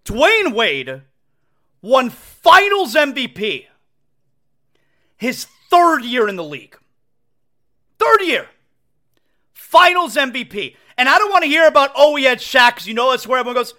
[0.05, 1.01] Dwyane Wade
[1.81, 3.65] won finals MVP
[5.17, 6.77] his third year in the league.
[7.97, 8.45] Third year.
[9.53, 10.75] Finals MVP.
[10.95, 13.25] And I don't want to hear about, oh, he had Shaq, because you know that's
[13.25, 13.73] where everyone goes.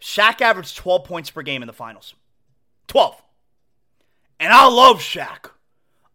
[0.00, 2.14] Shaq averaged 12 points per game in the finals.
[2.86, 3.20] 12.
[4.38, 5.50] And I love Shaq.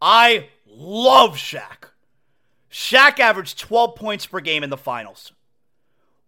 [0.01, 1.86] I love Shaq.
[2.72, 5.32] Shaq averaged 12 points per game in the finals.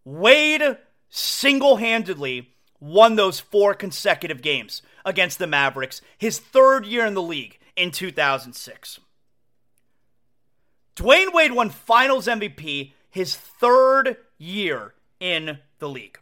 [0.06, 0.78] Wade
[1.10, 7.22] single handedly won those four consecutive games against the Mavericks, his third year in the
[7.22, 9.00] league in 2006.
[10.96, 16.20] Dwyane Wade won finals MVP his third year in the league.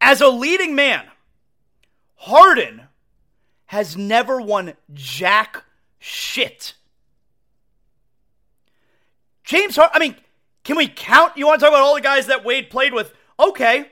[0.00, 1.06] As a leading man,
[2.16, 2.82] Harden
[3.66, 5.64] has never won jack
[5.98, 6.74] shit.
[9.48, 10.14] James Harden, I mean,
[10.62, 11.38] can we count?
[11.38, 13.14] You want to talk about all the guys that Wade played with?
[13.40, 13.88] Okay.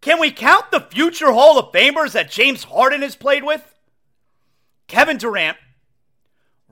[0.00, 3.74] Can we count the future Hall of Famers that James Harden has played with?
[4.86, 5.58] Kevin Durant,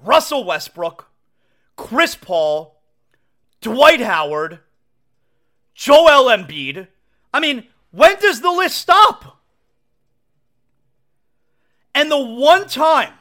[0.03, 1.11] Russell Westbrook,
[1.77, 2.81] Chris Paul,
[3.61, 4.61] Dwight Howard,
[5.75, 6.89] Joel Embiid.
[7.35, 9.43] I mean, when does the list stop?
[11.95, 13.13] And the one time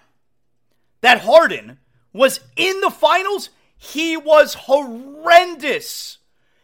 [1.02, 1.80] that Harden
[2.14, 3.50] was in the finals,
[3.84, 6.18] he was horrendous.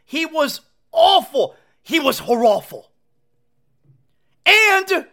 [0.05, 0.61] He was
[0.93, 1.53] awful.
[1.84, 2.91] He was awful.
[4.45, 5.05] And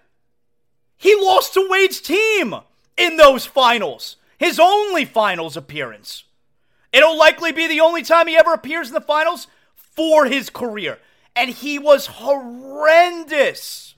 [0.97, 2.55] he lost to Wade's team
[2.97, 6.23] in those finals, his only finals appearance.
[6.93, 10.99] It'll likely be the only time he ever appears in the finals for his career.
[11.35, 13.97] And he was horrendous.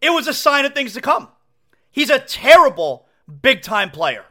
[0.00, 1.28] It was a sign of things to come.
[1.90, 3.06] He's a terrible
[3.42, 4.24] big time player.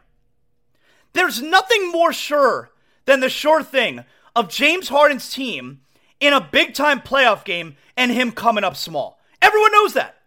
[1.18, 2.70] There's nothing more sure
[3.06, 4.06] than the sure thing
[4.36, 5.82] of James Harden's team
[6.20, 9.20] in a big time playoff game and him coming up small.
[9.42, 10.20] Everyone knows that.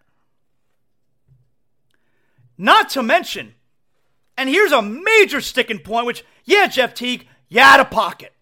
[2.58, 3.54] Not to mention,
[4.36, 8.32] and here's a major sticking point, which, yeah, Jeff Teague, you out of pocket.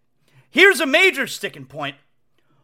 [0.49, 1.97] Here's a major sticking point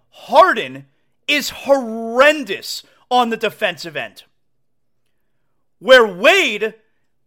[0.09, 0.87] Harden
[1.29, 4.23] is horrendous on the defensive end.
[5.79, 6.73] Where Wade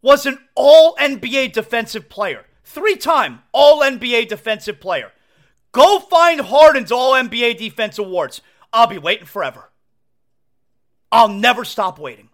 [0.01, 5.11] was an all NBA defensive player, three time all NBA defensive player.
[5.71, 8.41] Go find Harden's all NBA defense awards.
[8.73, 9.69] I'll be waiting forever.
[11.11, 12.29] I'll never stop waiting.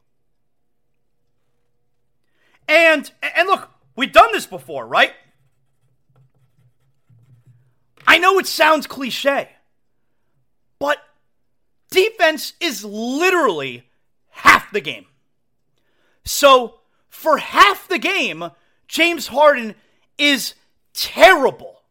[2.67, 5.13] And and look, we've done this before, right?
[8.07, 9.49] I know it sounds cliche,
[10.79, 10.97] but
[11.89, 13.87] defense is literally
[14.29, 15.05] half the game.
[16.25, 16.79] So,
[17.09, 18.49] for half the game,
[18.87, 19.75] James Harden
[20.23, 20.53] is
[20.93, 21.81] terrible.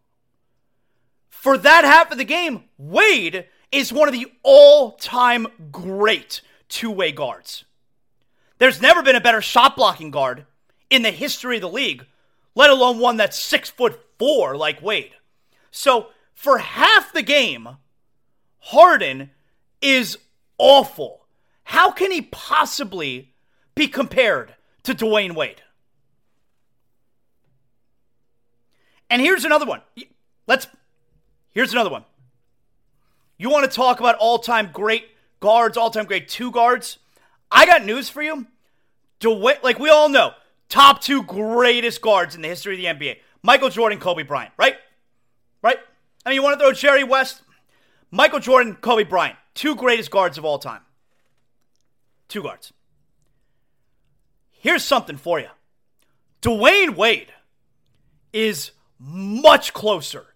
[1.28, 6.90] For that half of the game, Wade is one of the all time great two
[6.90, 7.64] way guards.
[8.58, 10.46] There's never been a better shot blocking guard
[10.88, 12.06] in the history of the league,
[12.54, 15.12] let alone one that's six foot four like Wade.
[15.70, 17.68] So, for half the game,
[18.60, 19.30] Harden
[19.80, 20.18] is
[20.58, 21.26] awful.
[21.64, 23.32] How can he possibly
[23.74, 24.54] be compared
[24.84, 25.62] to Dwyane Wade?
[29.12, 29.82] And here's another one.
[30.46, 30.66] Let's
[31.50, 32.06] here's another one.
[33.36, 35.04] You want to talk about all-time great
[35.38, 36.96] guards, all-time great two guards?
[37.50, 38.46] I got news for you.
[39.20, 40.32] Dwyane, like we all know,
[40.70, 43.18] top two greatest guards in the history of the NBA.
[43.42, 44.76] Michael Jordan, Kobe Bryant, right?
[45.60, 45.76] Right?
[46.24, 47.42] I mean, you want to throw Jerry West?
[48.10, 50.80] Michael Jordan, Kobe Bryant, two greatest guards of all time.
[52.28, 52.72] Two guards.
[54.52, 55.48] Here's something for you
[56.40, 57.30] Dwyane Wade
[58.32, 58.70] is
[59.02, 60.26] much closer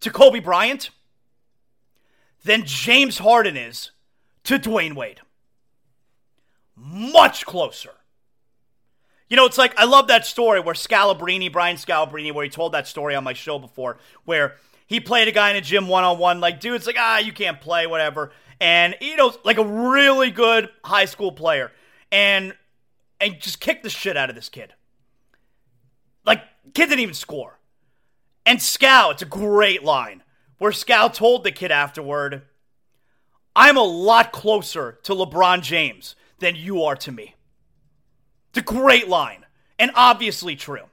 [0.00, 0.90] to Kobe Bryant
[2.44, 3.90] than James Harden is
[4.44, 5.20] to Dwyane Wade.
[6.74, 7.90] Much closer.
[9.28, 12.72] You know, it's like I love that story where Scalabrine, Brian Scalabrine, where he told
[12.72, 14.56] that story on my show before, where
[14.86, 17.32] he played a guy in a gym one on one, like, dude's like, ah, you
[17.32, 18.32] can't play, whatever.
[18.58, 21.70] And, you know, like a really good high school player.
[22.10, 22.54] And
[23.20, 24.72] and just kicked the shit out of this kid.
[26.24, 26.42] Like,
[26.72, 27.57] kid didn't even score.
[28.48, 30.22] And Scal, it's a great line
[30.56, 32.42] where Scal told the kid afterward,
[33.54, 37.34] I'm a lot closer to LeBron James than you are to me.
[38.48, 39.44] It's a great line
[39.78, 40.84] and obviously true.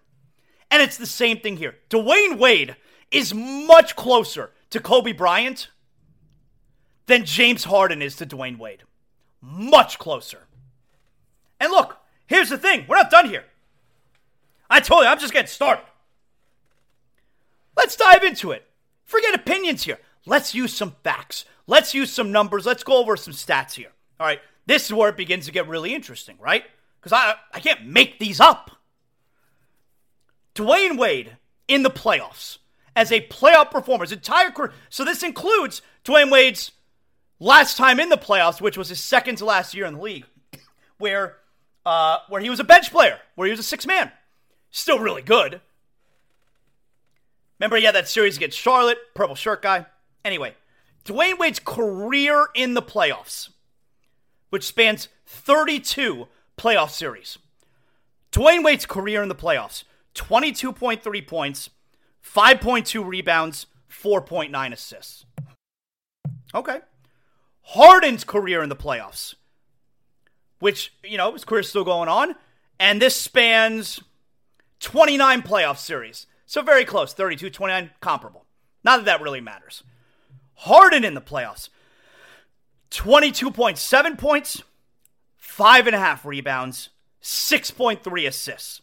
[0.69, 1.75] And it's the same thing here.
[1.89, 2.75] Dwyane Wade
[3.09, 5.69] is much closer to Kobe Bryant
[7.05, 8.83] than James Harden is to Dwyane Wade.
[9.39, 10.47] Much closer.
[11.59, 13.45] And look, Here's the thing we're not done here.
[14.69, 15.85] I told you, I'm just getting started.
[17.85, 18.67] Let's dive into it.
[19.03, 19.99] Forget opinions here.
[20.25, 21.45] Let's use some facts.
[21.67, 22.65] Let's use some numbers.
[22.65, 23.91] Let's go over some stats here.
[24.19, 24.39] All right.
[24.65, 26.63] This is where it begins to get really interesting, right?
[26.99, 28.71] Because I, I can't make these up.
[30.55, 32.57] Dwyane Wade in the playoffs
[32.95, 34.73] as a playoff performer, his entire career.
[34.89, 36.71] So this includes Dwyane Wade's
[37.39, 40.25] last time in the playoffs, which was his second to last year in the league,
[40.97, 41.37] where
[41.85, 44.11] uh, where he was a bench player, where he was a six man.
[44.71, 45.61] Still really good.
[47.59, 49.85] Remember, had that series against Charlotte, purple shirt guy.
[50.23, 50.55] Anyway,
[51.05, 53.49] Dwyane Wade's career in the playoffs,
[54.49, 56.27] which spans 32
[56.57, 57.37] playoff series.
[58.31, 59.83] Dwyane Wade's career in the playoffs
[60.15, 61.69] 22.3 points,
[62.23, 65.25] 5.2 rebounds, 4.9 assists.
[66.53, 66.79] Okay.
[67.61, 69.35] Harden's career in the playoffs
[70.59, 72.35] which, you know, his career's still going on.
[72.79, 74.01] And this spans
[74.79, 76.27] 29 playoff series.
[76.45, 78.45] So very close 32, 29, comparable.
[78.83, 79.83] Not that that really matters.
[80.55, 81.69] Harden in the playoffs
[82.91, 84.63] 22.7 points,
[85.41, 86.89] 5.5 rebounds,
[87.21, 88.81] 6.3 assists.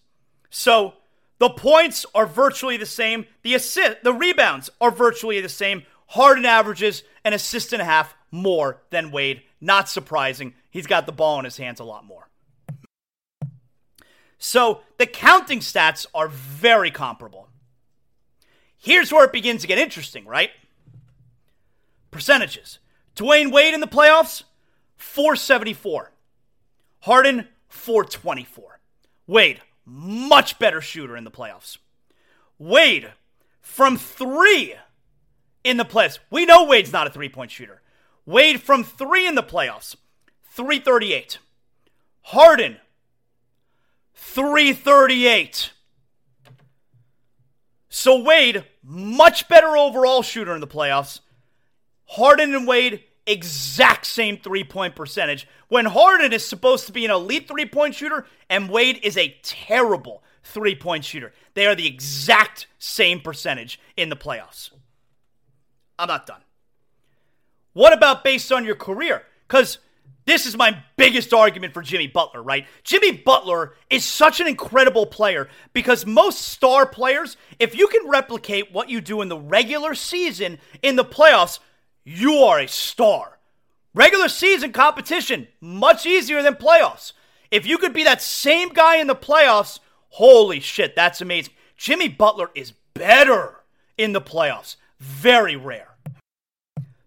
[0.50, 0.94] So
[1.38, 3.26] the points are virtually the same.
[3.42, 5.84] The assist, the rebounds are virtually the same.
[6.08, 9.42] Harden averages an assist and a half more than Wade.
[9.60, 10.54] Not surprising.
[10.70, 12.28] He's got the ball in his hands a lot more.
[14.38, 17.48] So the counting stats are very comparable.
[18.82, 20.50] Here's where it begins to get interesting, right?
[22.10, 22.80] Percentages.
[23.14, 24.42] Dwyane Wade in the playoffs,
[24.96, 26.10] 474.
[27.02, 28.80] Harden, 424.
[29.28, 31.78] Wade, much better shooter in the playoffs.
[32.58, 33.12] Wade,
[33.60, 34.74] from three
[35.62, 36.18] in the playoffs.
[36.28, 37.82] We know Wade's not a three point shooter.
[38.26, 39.94] Wade from three in the playoffs,
[40.42, 41.38] 338.
[42.22, 42.78] Harden,
[44.14, 45.70] 338.
[48.02, 51.20] So Wade, much better overall shooter in the playoffs.
[52.06, 55.46] Harden and Wade, exact same three point percentage.
[55.68, 59.38] When Harden is supposed to be an elite three point shooter and Wade is a
[59.44, 64.70] terrible three point shooter, they are the exact same percentage in the playoffs.
[65.96, 66.42] I'm not done.
[67.72, 69.22] What about based on your career?
[69.46, 69.78] Because
[70.24, 72.66] this is my biggest argument for Jimmy Butler, right?
[72.84, 78.72] Jimmy Butler is such an incredible player because most star players, if you can replicate
[78.72, 81.58] what you do in the regular season in the playoffs,
[82.04, 83.38] you are a star.
[83.94, 87.12] Regular season competition, much easier than playoffs.
[87.50, 91.52] If you could be that same guy in the playoffs, holy shit, that's amazing.
[91.76, 93.56] Jimmy Butler is better
[93.98, 94.76] in the playoffs.
[95.00, 95.88] Very rare.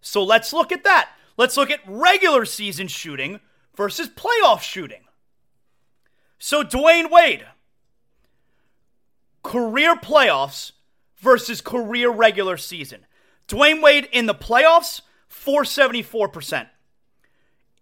[0.01, 1.09] So let's look at that.
[1.37, 3.39] Let's look at regular season shooting
[3.75, 5.01] versus playoff shooting.
[6.39, 7.45] So, Dwyane Wade,
[9.43, 10.71] career playoffs
[11.17, 13.05] versus career regular season.
[13.47, 16.67] Dwyane Wade in the playoffs, 474%.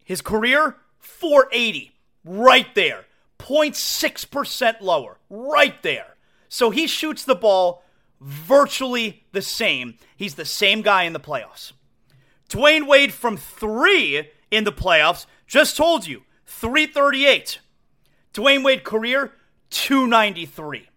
[0.04, 1.92] His career, 480.
[2.26, 3.06] Right there.
[3.40, 5.18] 0.6% lower.
[5.30, 6.16] Right there.
[6.50, 7.84] So he shoots the ball
[8.22, 9.96] virtually the same.
[10.16, 11.74] He's the same guy in the playoffs.
[12.54, 17.60] Dwyane Wade from three in the playoffs, just told you, 338.
[18.32, 19.34] Dwyane Wade career,
[19.72, 20.88] 293.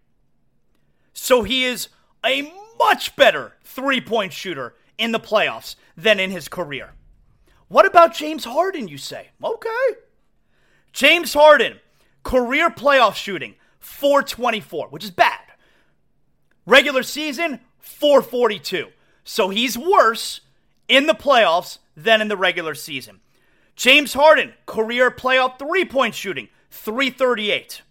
[1.13, 1.87] So he is
[2.23, 6.91] a much better three point shooter in the playoffs than in his career.
[7.69, 9.29] What about James Harden, you say?
[9.43, 9.97] Okay.
[10.93, 11.79] James Harden,
[12.21, 15.41] career playoff shooting, 424, which is bad.
[16.67, 18.89] Regular season, 442.
[19.23, 20.41] So he's worse
[20.87, 23.19] in the playoffs than in the regular season.
[23.75, 27.81] James Harden, career playoff three point shooting, 338.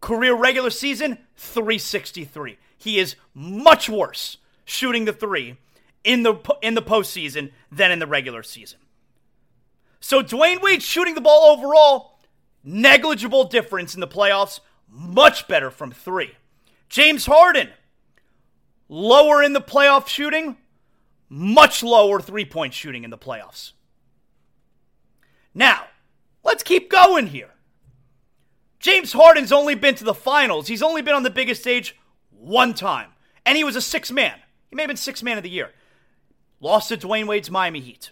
[0.00, 2.58] Career regular season, 363.
[2.78, 5.56] He is much worse shooting the three
[6.04, 8.78] in the, in the postseason than in the regular season.
[10.00, 12.18] So Dwyane Wade shooting the ball overall,
[12.64, 16.32] negligible difference in the playoffs, much better from three.
[16.88, 17.68] James Harden,
[18.88, 20.56] lower in the playoff shooting,
[21.30, 23.72] much lower three point shooting in the playoffs.
[25.54, 25.84] Now,
[26.44, 27.50] let's keep going here.
[28.80, 30.66] James Harden's only been to the finals.
[30.66, 31.96] He's only been on the biggest stage
[32.30, 33.10] one time.
[33.46, 34.38] And he was a six man.
[34.68, 35.70] He may have been six man of the year.
[36.60, 38.10] Lost to Dwyane Wade's Miami Heat.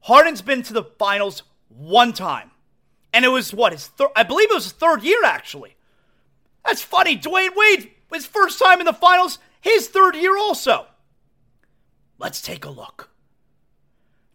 [0.00, 2.50] Harden's been to the finals one time.
[3.12, 3.72] And it was what?
[3.72, 5.76] His third I believe it was his third year actually.
[6.64, 7.16] That's funny.
[7.16, 10.86] Dwyane Wade, his first time in the finals, his third year also.
[12.18, 13.10] Let's take a look.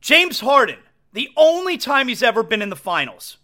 [0.02, 0.80] James Harden,
[1.14, 3.38] the only time he's ever been in the finals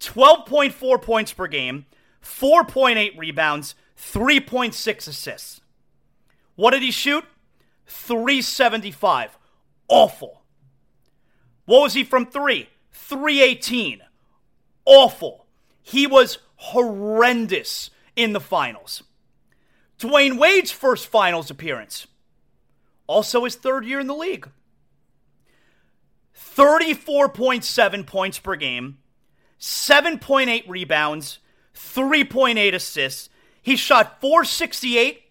[0.00, 1.86] 12.4 points per game,
[2.22, 5.60] 4.8 rebounds, 3.6 assists.
[6.56, 7.24] What did he shoot?
[7.86, 9.38] 375.
[9.88, 10.42] Awful.
[11.66, 12.68] What was he from three?
[12.92, 14.02] 318.
[14.84, 15.46] Awful.
[15.82, 19.02] He was horrendous in the finals.
[19.98, 22.06] Dwyane Wade's first finals appearance
[23.06, 24.48] also his third year in the league.
[26.36, 28.98] 34.7 points per game,
[29.58, 31.38] 7.8 rebounds,
[31.74, 33.28] 3.8 assists.
[33.62, 35.22] He shot 468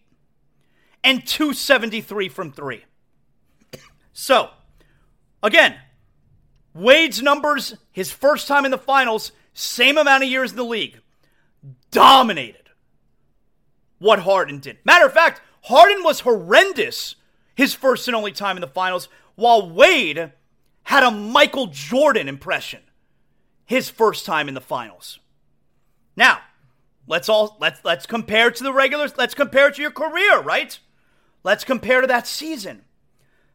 [1.03, 2.85] and 273 from three.
[4.13, 4.49] So,
[5.41, 5.75] again,
[6.73, 11.01] Wade's numbers, his first time in the finals, same amount of years in the league,
[11.91, 12.69] dominated
[13.99, 14.77] what Harden did.
[14.83, 17.15] Matter of fact, Harden was horrendous
[17.55, 20.31] his first and only time in the finals, while Wade
[20.83, 22.81] had a Michael Jordan impression
[23.65, 25.19] his first time in the finals.
[26.15, 26.41] Now,
[27.07, 30.77] let's all let's let's compare to the regulars, let's compare to your career, right?
[31.43, 32.83] Let's compare to that season.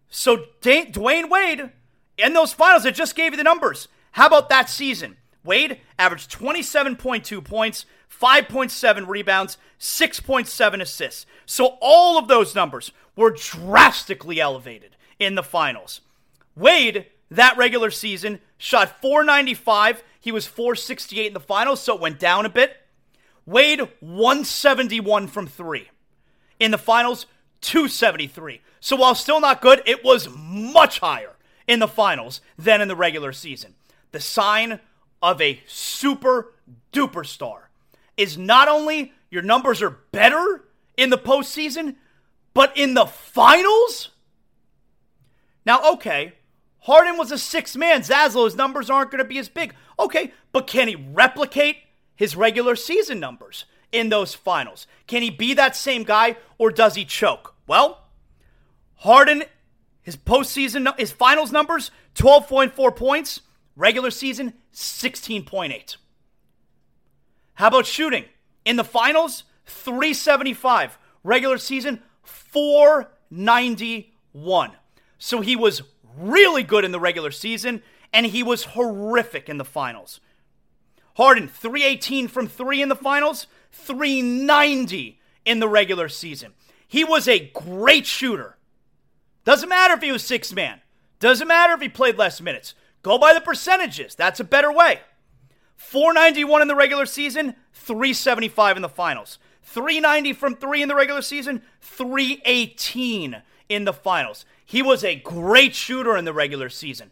[0.09, 1.71] So Dwyane Wade
[2.17, 3.89] in those finals, I just gave you the numbers.
[4.13, 5.17] How about that season?
[5.45, 11.27] Wade averaged 27.2 points, 5.7 rebounds, 6.7 assists.
[11.47, 16.03] So all of those numbers were drastically elevated in the finals.
[16.55, 20.05] Wade, that regular season, shot 495.
[20.21, 22.77] He was 468 in the finals, so it went down a bit.
[23.45, 25.91] Wade 171 from 3.
[26.61, 27.27] In the finals,
[27.63, 28.61] 273.
[28.79, 31.35] So while still not good, it was much higher
[31.67, 33.75] in the finals than in the regular season.
[34.13, 34.79] The sign
[35.21, 36.53] of a super
[36.93, 37.71] duper star
[38.17, 40.63] is not only your numbers are better
[40.97, 41.97] in the postseason,
[42.59, 44.09] but in the finals?
[45.65, 46.33] Now, okay,
[46.81, 48.01] Harden was a six man.
[48.01, 49.77] Zaslow's numbers aren't going to be as big.
[49.97, 51.77] Okay, but can he replicate
[52.17, 54.89] his regular season numbers in those finals?
[55.07, 57.55] Can he be that same guy or does he choke?
[57.69, 58.09] Well,
[58.97, 59.45] Harden,
[60.03, 63.41] his postseason, his finals numbers 12.4 points,
[63.77, 65.97] regular season 16.8.
[67.55, 68.25] How about shooting?
[68.65, 70.99] In the finals, 375.
[71.23, 74.73] Regular season, 491.
[75.19, 75.83] So he was
[76.17, 80.21] really good in the regular season, and he was horrific in the finals.
[81.17, 86.53] Harden, 318 from three in the finals, 390 in the regular season.
[86.87, 88.57] He was a great shooter.
[89.45, 90.81] Doesn't matter if he was six man,
[91.21, 92.75] doesn't matter if he played less minutes.
[93.03, 94.15] Go by the percentages.
[94.15, 95.01] That's a better way.
[95.77, 99.39] 491 in the regular season, 375 in the finals.
[99.69, 104.47] 390 from three in the regular season, 318 in the finals.
[104.65, 107.11] He was a great shooter in the regular season.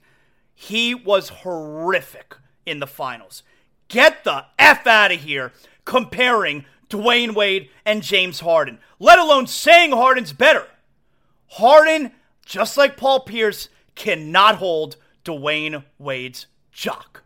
[0.55, 2.35] He was horrific
[2.65, 3.43] in the finals.
[3.89, 5.53] Get the F out of here
[5.85, 10.67] comparing Dwyane Wade and James Harden, let alone saying Harden's better.
[11.49, 12.13] Harden,
[12.45, 17.23] just like Paul Pierce, cannot hold Dwyane Wade's jock.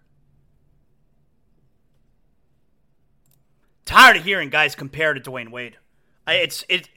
[3.91, 5.77] Tired of hearing guys compare to Dwyane Wade.
[6.29, 6.89] It's it,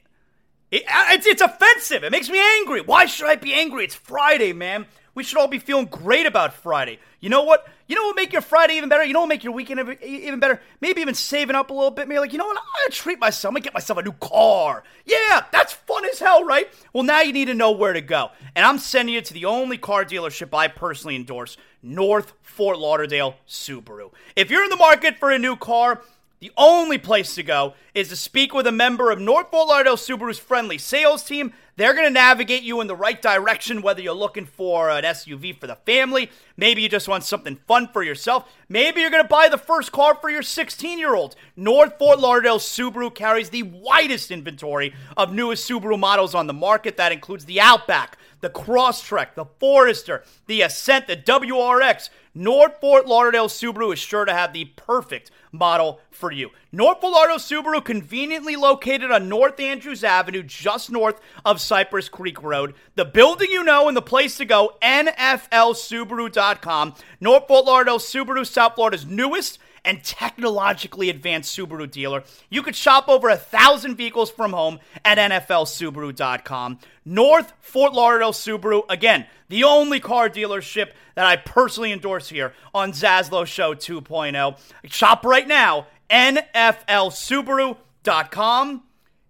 [0.70, 2.04] it uh, it's it's offensive.
[2.04, 2.82] It makes me angry.
[2.82, 3.82] Why should I be angry?
[3.82, 4.86] It's Friday, man.
[5.16, 7.00] We should all be feeling great about Friday.
[7.18, 7.66] You know what?
[7.88, 9.02] You know what make your Friday even better?
[9.02, 10.60] You know what make your weekend even better?
[10.80, 12.06] Maybe even saving up a little bit.
[12.06, 12.54] Maybe like, you know what?
[12.54, 13.50] Gonna treat myself.
[13.50, 14.84] I'm gonna get myself a new car.
[15.04, 16.68] Yeah, that's fun as hell, right?
[16.92, 18.30] Well, now you need to know where to go.
[18.54, 23.34] And I'm sending you to the only car dealership I personally endorse, North Fort Lauderdale
[23.48, 24.12] Subaru.
[24.36, 26.00] If you're in the market for a new car,
[26.44, 29.96] the only place to go is to speak with a member of North Fort Lauderdale
[29.96, 31.54] Subaru's friendly sales team.
[31.76, 35.58] They're going to navigate you in the right direction, whether you're looking for an SUV
[35.58, 39.28] for the family, maybe you just want something fun for yourself, maybe you're going to
[39.28, 41.34] buy the first car for your 16 year old.
[41.56, 46.98] North Fort Lauderdale Subaru carries the widest inventory of newest Subaru models on the market.
[46.98, 52.10] That includes the Outback, the Crosstrek, the Forester, the Ascent, the WRX.
[52.36, 56.50] North Fort Lauderdale Subaru is sure to have the perfect model for you.
[56.72, 62.74] North Lauderdale Subaru, conveniently located on North Andrews Avenue, just north of Cypress Creek Road.
[62.96, 66.94] The building you know and the place to go, NFLSubaru.com.
[67.20, 72.22] North Lauderdale Subaru, South Florida's newest and technologically advanced Subaru dealer.
[72.48, 76.78] You could shop over a thousand vehicles from home at NFLSubaru.com.
[77.04, 82.92] North Fort Lauderdale Subaru, again, the only car dealership that I personally endorse here on
[82.92, 84.58] Zaslow Show 2.0.
[84.86, 88.82] Shop right now, NFLSubaru.com.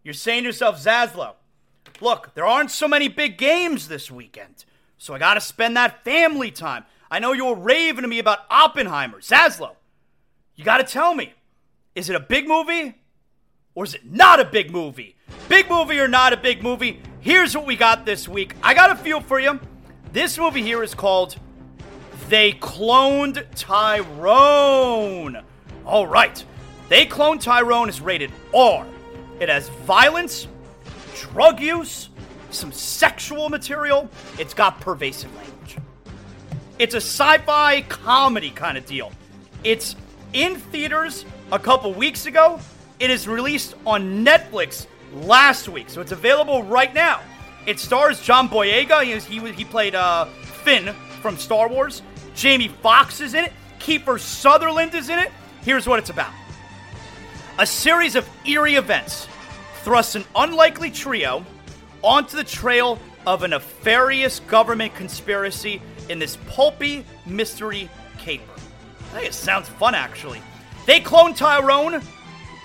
[0.02, 1.34] You're saying to yourself, Zaslow,
[2.00, 4.66] look, there aren't so many big games this weekend,
[4.98, 6.84] so I got to spend that family time.
[7.10, 9.20] I know you were raving to me about Oppenheimer.
[9.20, 9.76] Zaslow,
[10.56, 11.32] you got to tell me,
[11.94, 12.94] is it a big movie
[13.74, 15.16] or is it not a big movie?
[15.48, 17.00] Big movie or not a big movie?
[17.20, 18.54] Here's what we got this week.
[18.62, 19.58] I got a feel for you.
[20.12, 21.36] This movie here is called
[22.28, 25.42] They Cloned Tyrone.
[25.84, 26.44] All right.
[26.88, 28.86] They Cloned Tyrone is rated R.
[29.40, 30.46] It has violence,
[31.16, 32.10] drug use,
[32.50, 34.08] some sexual material.
[34.38, 35.78] It's got pervasive language.
[36.78, 39.10] It's a sci fi comedy kind of deal.
[39.64, 39.96] It's
[40.34, 42.60] in theaters a couple weeks ago.
[43.00, 47.20] It is released on Netflix last week, so it's available right now.
[47.66, 49.02] It stars John Boyega.
[49.02, 52.02] He, he, he played uh, Finn from Star Wars.
[52.34, 53.52] Jamie Foxx is in it.
[53.78, 55.30] Kiefer Sutherland is in it.
[55.62, 56.32] Here's what it's about
[57.58, 59.28] a series of eerie events
[59.82, 61.44] thrusts an unlikely trio
[62.02, 68.53] onto the trail of a nefarious government conspiracy in this pulpy mystery caper.
[69.14, 70.42] I think it sounds fun, actually.
[70.86, 72.02] They cloned Tyrone.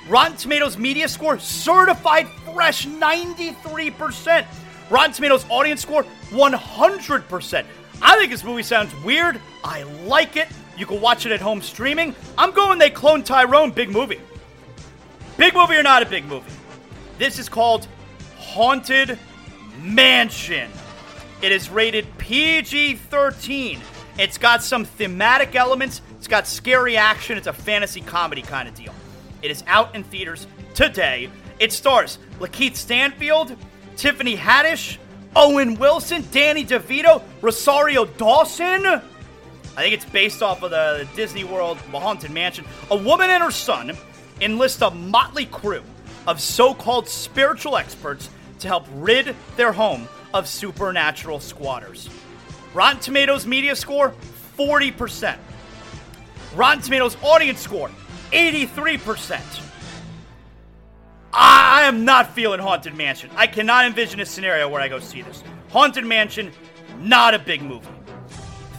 [0.08, 4.46] Rotten Tomatoes media score certified fresh 93%.
[4.90, 7.66] Rotten Tomatoes audience score 100%.
[8.02, 9.40] I think this movie sounds weird.
[9.64, 10.48] I like it.
[10.76, 12.16] You can watch it at home streaming.
[12.36, 13.70] I'm going they clone Tyrone.
[13.70, 14.20] Big movie.
[15.38, 16.52] Big movie or not a big movie?
[17.20, 17.88] This is called
[18.40, 19.20] Haunted
[19.84, 20.72] Mansion.
[21.44, 23.82] It is rated PG 13.
[24.18, 28.94] It's got some thematic elements, got scary action, it's a fantasy comedy kind of deal.
[29.42, 31.30] It is out in theaters today.
[31.60, 33.56] It stars Lakeith Stanfield,
[33.98, 34.98] Tiffany Haddish,
[35.36, 38.86] Owen Wilson, Danny DeVito, Rosario Dawson.
[38.86, 39.02] I
[39.82, 42.66] think it's based off of the Disney World Haunted Mansion.
[42.92, 43.96] A woman and her son
[44.42, 45.84] enlist a motley crew
[46.28, 52.10] of so called spiritual experts to help rid their home of supernatural squatters.
[52.74, 54.14] Rotten Tomatoes media score
[54.58, 55.38] 40%.
[56.56, 57.92] Rotten Tomatoes audience score
[58.32, 59.62] 83%.
[61.32, 63.30] I am not feeling Haunted Mansion.
[63.36, 65.44] I cannot envision a scenario where I go see this.
[65.70, 66.52] Haunted Mansion,
[67.00, 67.88] not a big movie.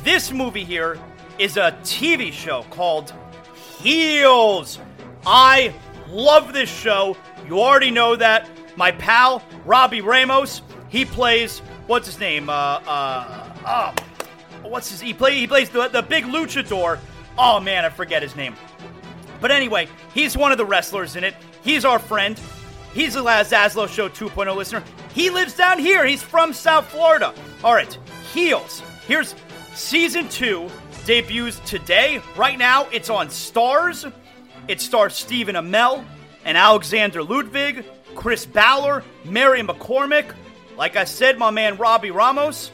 [0.02, 0.98] This movie here
[1.38, 3.12] is a TV show called
[3.78, 4.78] Heels.
[5.24, 5.72] I
[6.08, 7.16] love this show.
[7.46, 8.48] You already know that.
[8.76, 12.48] My pal, Robbie Ramos, he plays, what's his name?
[12.48, 13.94] Uh, uh, uh,
[14.62, 16.98] what's his, he, play, he plays the, the big luchador.
[17.38, 18.54] Oh man, I forget his name.
[19.40, 21.34] But anyway, he's one of the wrestlers in it.
[21.62, 22.40] He's our friend.
[22.92, 24.82] He's last Zaslow Show 2.0 listener.
[25.14, 26.04] He lives down here.
[26.04, 27.32] He's from South Florida.
[27.62, 27.96] All right,
[28.32, 28.82] Heels.
[29.06, 29.34] Here's
[29.74, 30.68] season two.
[31.06, 32.20] Debuts today.
[32.36, 34.12] Right now, it's on Starz.
[34.68, 36.04] It stars Stephen Amell
[36.44, 40.34] and Alexander Ludwig, Chris Ballard, Mary McCormack.
[40.76, 42.70] Like I said, my man Robbie Ramos,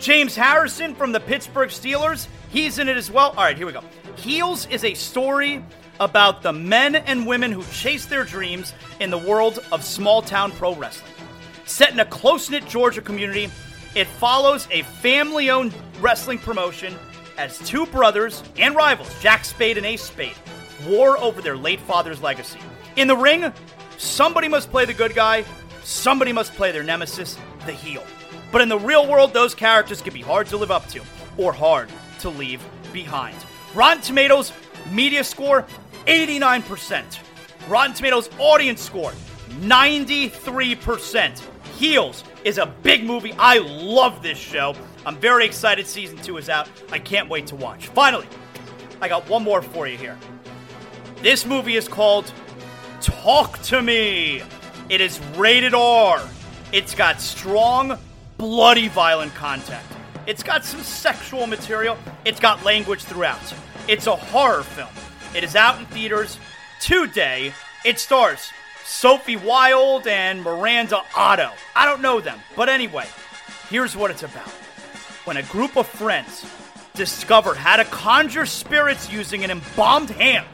[0.00, 2.26] James Harrison from the Pittsburgh Steelers.
[2.48, 3.30] He's in it as well.
[3.36, 3.84] All right, here we go.
[4.16, 5.62] Heels is a story
[6.00, 10.52] about the men and women who chase their dreams in the world of small town
[10.52, 11.12] pro wrestling.
[11.66, 13.50] Set in a close knit Georgia community,
[13.94, 16.94] it follows a family owned wrestling promotion
[17.36, 20.34] as two brothers and rivals, Jack Spade and Ace Spade,
[20.86, 22.58] war over their late father's legacy.
[22.96, 23.52] In the ring,
[23.98, 25.44] somebody must play the good guy,
[25.84, 27.36] somebody must play their nemesis,
[27.66, 28.02] the heel.
[28.52, 31.02] But in the real world, those characters can be hard to live up to
[31.36, 31.88] or hard
[32.20, 33.36] to leave behind.
[33.74, 34.52] Rotten Tomatoes
[34.90, 35.66] media score
[36.06, 37.18] 89%.
[37.68, 39.12] Rotten Tomatoes audience score
[39.60, 41.42] 93%.
[41.76, 43.32] Heels is a big movie.
[43.38, 44.74] I love this show.
[45.06, 46.68] I'm very excited season 2 is out.
[46.90, 47.86] I can't wait to watch.
[47.88, 48.26] Finally,
[49.00, 50.18] I got one more for you here.
[51.22, 52.32] This movie is called
[53.00, 54.42] Talk to Me.
[54.88, 56.20] It is rated R.
[56.72, 57.98] It's got strong,
[58.40, 59.84] bloody, violent content.
[60.26, 61.98] It's got some sexual material.
[62.24, 63.38] It's got language throughout.
[63.86, 64.88] It's a horror film.
[65.34, 66.38] It is out in theaters
[66.80, 67.52] today.
[67.84, 68.50] It stars
[68.82, 71.50] Sophie Wilde and Miranda Otto.
[71.76, 73.04] I don't know them, but anyway,
[73.68, 74.48] here's what it's about.
[75.26, 76.46] When a group of friends
[76.94, 80.46] discover how to conjure spirits using an embalmed hand,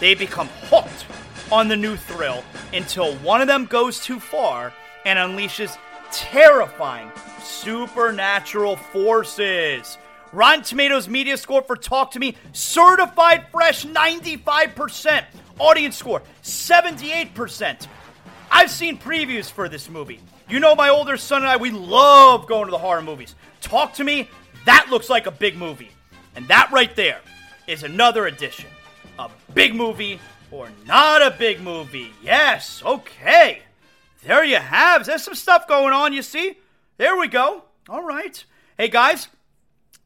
[0.00, 1.06] they become hooked
[1.50, 2.44] on the new thrill
[2.74, 4.74] until one of them goes too far
[5.06, 5.78] and unleashes
[6.12, 7.10] terrifying
[7.42, 9.98] supernatural forces.
[10.32, 15.24] Rotten Tomatoes media score for Talk to Me, certified fresh 95%.
[15.58, 17.86] Audience score 78%.
[18.50, 20.20] I've seen previews for this movie.
[20.48, 23.34] You know, my older son and I, we love going to the horror movies.
[23.60, 24.28] Talk to Me,
[24.66, 25.90] that looks like a big movie.
[26.34, 27.20] And that right there
[27.66, 28.66] is another edition.
[29.18, 32.12] A big movie or not a big movie.
[32.22, 33.62] Yes, okay.
[34.22, 35.06] There you have.
[35.06, 36.58] There's some stuff going on, you see?
[36.98, 37.64] There we go.
[37.88, 38.44] All right.
[38.76, 39.28] Hey, guys,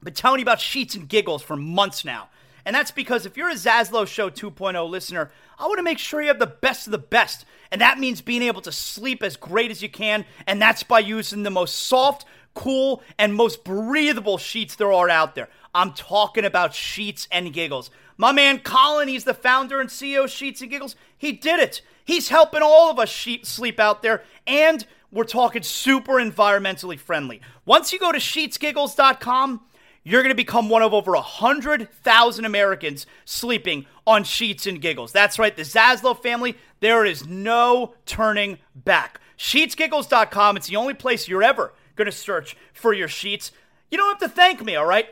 [0.02, 2.28] been telling you about Sheets and Giggles for months now.
[2.64, 6.22] And that's because if you're a Zaslow Show 2.0 listener, I want to make sure
[6.22, 7.44] you have the best of the best.
[7.70, 10.24] And that means being able to sleep as great as you can.
[10.46, 15.34] And that's by using the most soft, cool, and most breathable sheets there are out
[15.34, 15.48] there.
[15.74, 17.90] I'm talking about Sheets and Giggles.
[18.16, 20.94] My man Colin, he's the founder and CEO of Sheets and Giggles.
[21.18, 21.82] He did it.
[22.04, 24.22] He's helping all of us sleep out there.
[24.46, 27.40] And we're talking super environmentally friendly.
[27.64, 29.60] Once you go to sheetsgiggles.com,
[30.02, 35.12] you're going to become one of over 100,000 Americans sleeping on sheets and giggles.
[35.12, 39.20] That's right, the Zaslow family, there is no turning back.
[39.38, 43.50] Sheetsgiggles.com, it's the only place you're ever going to search for your sheets.
[43.90, 45.06] You don't have to thank me, all right?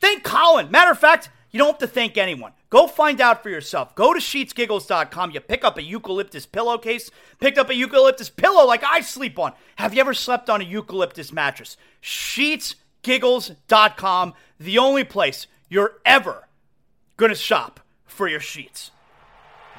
[0.00, 0.70] Thank Colin.
[0.70, 2.52] Matter of fact, you don't have to thank anyone.
[2.70, 3.94] Go find out for yourself.
[3.94, 5.30] Go to sheetsgiggles.com.
[5.30, 9.52] You pick up a eucalyptus pillowcase, picked up a eucalyptus pillow like I sleep on.
[9.76, 11.76] Have you ever slept on a eucalyptus mattress?
[12.00, 16.48] Sheets giggles.com, the only place you're ever
[17.16, 18.90] going to shop for your sheets.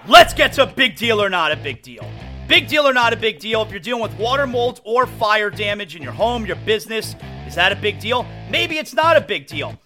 [0.07, 2.09] Let's get to big deal or not a big deal.
[2.47, 3.61] Big deal or not a big deal.
[3.63, 7.15] If you're dealing with water mold or fire damage in your home, your business,
[7.45, 8.25] is that a big deal?
[8.49, 9.77] Maybe it's not a big deal.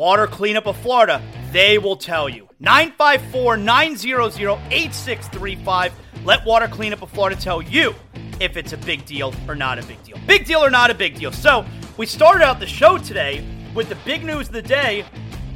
[0.00, 1.20] Water Cleanup of Florida,
[1.52, 2.48] they will tell you.
[2.58, 5.92] 954 900 8635.
[6.24, 7.94] Let Water Cleanup of Florida tell you
[8.40, 10.16] if it's a big deal or not a big deal.
[10.26, 11.32] Big deal or not a big deal.
[11.32, 11.66] So,
[11.98, 15.04] we started out the show today with the big news of the day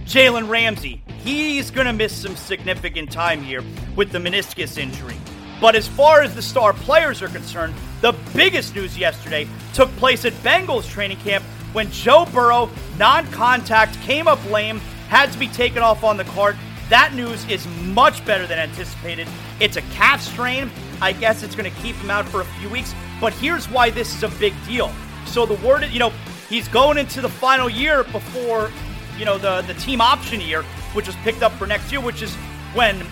[0.05, 1.03] Jalen Ramsey.
[1.23, 3.65] he's going to miss some significant time here
[3.97, 5.17] with the meniscus injury.
[5.59, 10.27] But as far as the star players are concerned, the biggest news yesterday took place
[10.27, 11.43] at Bengals training camp
[11.75, 16.25] when Joe Burrow, non contact, came up lame, had to be taken off on the
[16.25, 16.57] cart.
[16.89, 19.29] That news is much better than anticipated.
[19.61, 20.71] It's a calf strain.
[21.03, 22.95] I guess it's going to keep him out for a few weeks.
[23.21, 24.93] But here's why this is a big deal.
[25.27, 26.13] So the word, you know,
[26.49, 28.71] he's going into the final year before,
[29.19, 30.63] you know, the, the team option year,
[30.93, 32.35] which was picked up for next year, which is
[32.75, 33.05] when,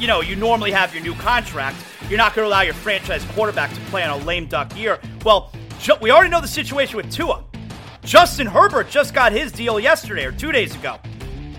[0.00, 1.76] you know, you normally have your new contract.
[2.08, 4.98] You're not going to allow your franchise quarterback to play on a lame duck year.
[5.24, 5.52] Well,
[6.00, 7.44] we already know the situation with Tua.
[8.08, 10.96] Justin Herbert just got his deal yesterday or two days ago.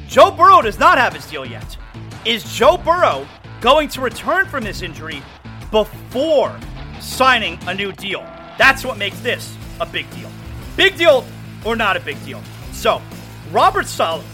[0.07, 1.77] Joe Burrow does not have his deal yet.
[2.25, 3.27] Is Joe Burrow
[3.61, 5.21] going to return from this injury
[5.69, 6.59] before
[6.99, 8.21] signing a new deal?
[8.57, 10.31] That's what makes this a big deal.
[10.75, 11.23] Big deal
[11.63, 12.41] or not a big deal?
[12.71, 12.99] So,
[13.51, 14.25] Robert Saleh,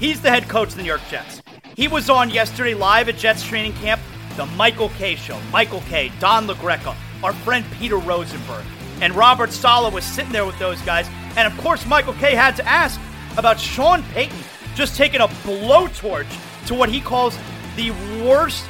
[0.00, 1.42] he's the head coach of the New York Jets.
[1.76, 4.00] He was on yesterday live at Jets training camp,
[4.38, 5.38] the Michael Kay Show.
[5.52, 8.64] Michael Kay, Don LaGreca, our friend Peter Rosenberg.
[9.00, 11.08] And Robert Saleh was sitting there with those guys.
[11.36, 13.00] And of course, Michael Kay had to ask
[13.36, 14.38] about Sean Payton
[14.74, 16.26] just taking a blowtorch
[16.66, 17.36] to what he calls
[17.76, 17.90] the
[18.24, 18.64] worst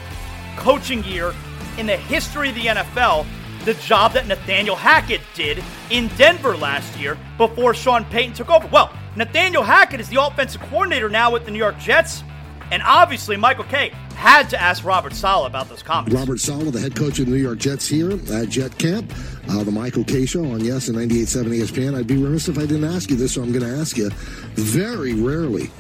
[0.57, 1.35] coaching year
[1.79, 3.27] in the history of the NFL.
[3.65, 8.67] The job that Nathaniel Hackett did in Denver last year before Sean Payton took over.
[8.69, 12.23] Well, Nathaniel Hackett is the offensive coordinator now with the New York Jets.
[12.71, 16.15] And obviously, Michael Kay had to ask Robert Saleh about those comments.
[16.15, 19.13] Robert Saleh, the head coach of the New York Jets here at Jet Camp,
[19.49, 21.97] uh, the Michael Kay Show on Yes and 98.7 ESPN.
[21.97, 24.11] I'd be remiss if I didn't ask you this, so I'm going to ask you.
[24.55, 25.71] Very rarely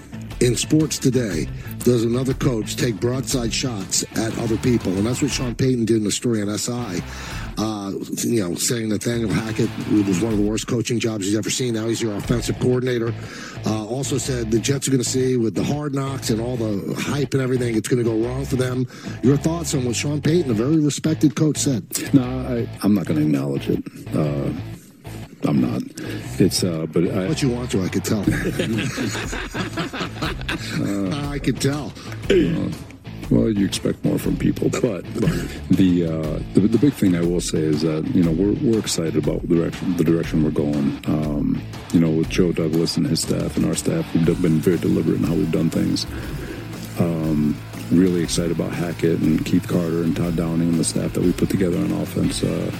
[0.41, 1.49] in sports today
[1.81, 5.97] does another coach take broadside shots at other people, and that's what Sean Payton did
[5.97, 7.03] in the story on SI.
[7.59, 9.69] Uh, you know, saying Nathaniel Hackett
[10.07, 11.75] was one of the worst coaching jobs he's ever seen.
[11.75, 13.13] Now he's your offensive coordinator.
[13.67, 16.57] Uh, also said the Jets are going to see with the hard knocks and all
[16.57, 18.87] the hype and everything, it's going to go wrong for them.
[19.23, 21.85] Your thoughts on what Sean Payton, a very respected coach, said?
[22.15, 23.85] No, I, am not going to acknowledge it.
[24.15, 24.53] Uh,
[25.45, 25.83] I'm not.
[26.41, 28.21] It's uh, but I, what you want to, I could tell.
[28.21, 28.25] uh,
[31.33, 31.93] I could tell.
[32.31, 32.71] Uh,
[33.31, 35.05] well, you expect more from people, but
[35.71, 38.79] the, uh, the, the big thing I will say is that you know we're, we're
[38.79, 41.01] excited about the direction the direction we're going.
[41.07, 41.63] Um,
[41.93, 45.19] you know, with Joe Douglas and his staff and our staff, we've been very deliberate
[45.19, 46.07] in how we've done things.
[46.99, 47.57] Um,
[47.91, 51.33] really excited about Hackett and Keith Carter and Todd Downing and the staff that we
[51.33, 52.43] put together on offense.
[52.43, 52.71] Uh,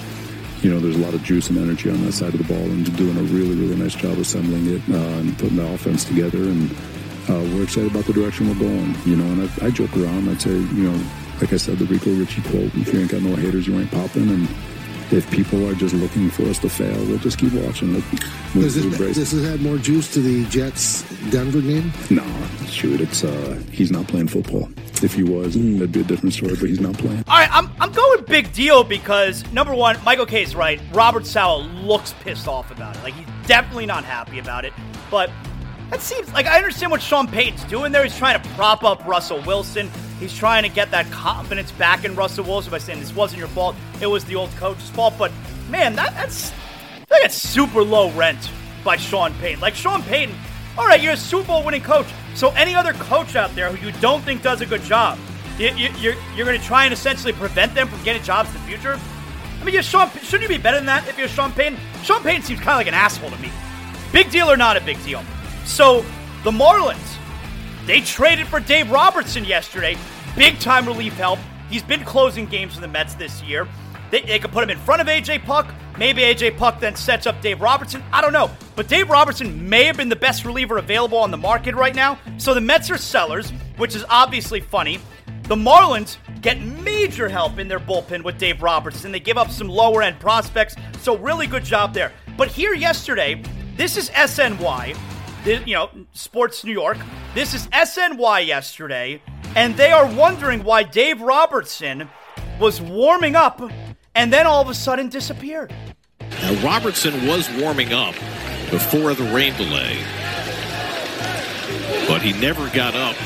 [0.61, 2.63] you know, there's a lot of juice and energy on that side of the ball,
[2.63, 6.43] and doing a really, really nice job assembling it uh, and putting the offense together.
[6.43, 6.69] And
[7.29, 8.95] uh, we're excited about the direction we're going.
[9.05, 10.29] You know, and I, I joke around.
[10.29, 11.03] I'd say, you know,
[11.39, 13.91] like I said, the Rico Richie quote: "If you ain't got no haters, you ain't
[13.91, 14.47] popping." And
[15.11, 17.93] if people are just looking for us to fail, we'll just keep watching.
[17.93, 18.03] We'll,
[18.55, 21.91] we'll does, it, does it add more juice to the Jets Denver game?
[22.09, 22.25] No,
[22.67, 24.69] shoot, it's uh, he's not playing football.
[25.01, 27.23] If he was, that'd be a different story, but he's not playing.
[27.27, 30.81] All right, I'm, I'm going big deal because, number one, Michael Kay is right.
[30.91, 33.03] Robert Saleh looks pissed off about it.
[33.03, 34.73] Like, he's definitely not happy about it.
[35.09, 35.31] But
[35.89, 38.03] that seems like I understand what Sean Payton's doing there.
[38.03, 39.89] He's trying to prop up Russell Wilson.
[40.19, 43.47] He's trying to get that confidence back in Russell Wilson by saying this wasn't your
[43.47, 43.75] fault.
[44.01, 45.15] It was the old coach's fault.
[45.17, 45.31] But
[45.69, 46.51] man, that, that's
[47.09, 48.51] that's super low rent
[48.83, 49.59] by Sean Payton.
[49.59, 50.35] Like Sean Payton,
[50.77, 52.07] all right, you're a Super Bowl winning coach.
[52.35, 55.17] So any other coach out there who you don't think does a good job,
[55.57, 58.61] you, you, you're you're going to try and essentially prevent them from getting jobs in
[58.61, 58.99] the future.
[59.59, 60.09] I mean, you're Sean.
[60.21, 61.79] Shouldn't you be better than that if you're Sean Payton?
[62.03, 63.51] Sean Payton seems kind of like an asshole to me.
[64.11, 65.23] Big deal or not a big deal?
[65.69, 66.03] So
[66.43, 67.17] the Marlins,
[67.85, 69.95] they traded for Dave Robertson yesterday.
[70.35, 71.39] Big time relief help.
[71.69, 73.67] He's been closing games for the Mets this year.
[74.09, 75.67] They, they could put him in front of AJ Puk.
[75.97, 78.03] Maybe AJ Puk then sets up Dave Robertson.
[78.11, 78.49] I don't know.
[78.75, 82.17] But Dave Robertson may have been the best reliever available on the market right now.
[82.39, 84.99] So the Mets are sellers, which is obviously funny.
[85.43, 89.11] The Marlins get major help in their bullpen with Dave Robertson.
[89.11, 90.75] They give up some lower end prospects.
[90.99, 92.11] So really good job there.
[92.37, 93.43] But here yesterday,
[93.77, 94.97] this is SNY
[95.49, 96.97] this, you know, Sports New York.
[97.33, 99.21] This is SNY yesterday,
[99.55, 102.07] and they are wondering why Dave Robertson
[102.59, 103.61] was warming up
[104.13, 105.73] and then all of a sudden disappeared.
[106.19, 108.13] Now, Robertson was warming up
[108.69, 109.97] before the rain delay,
[112.07, 113.19] but he never got up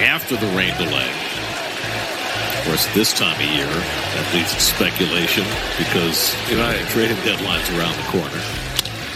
[0.00, 1.10] after the rain delay.
[2.58, 5.44] Of course, this time of year, that leads to speculation
[5.78, 8.42] because you know, trading deadlines around the corner.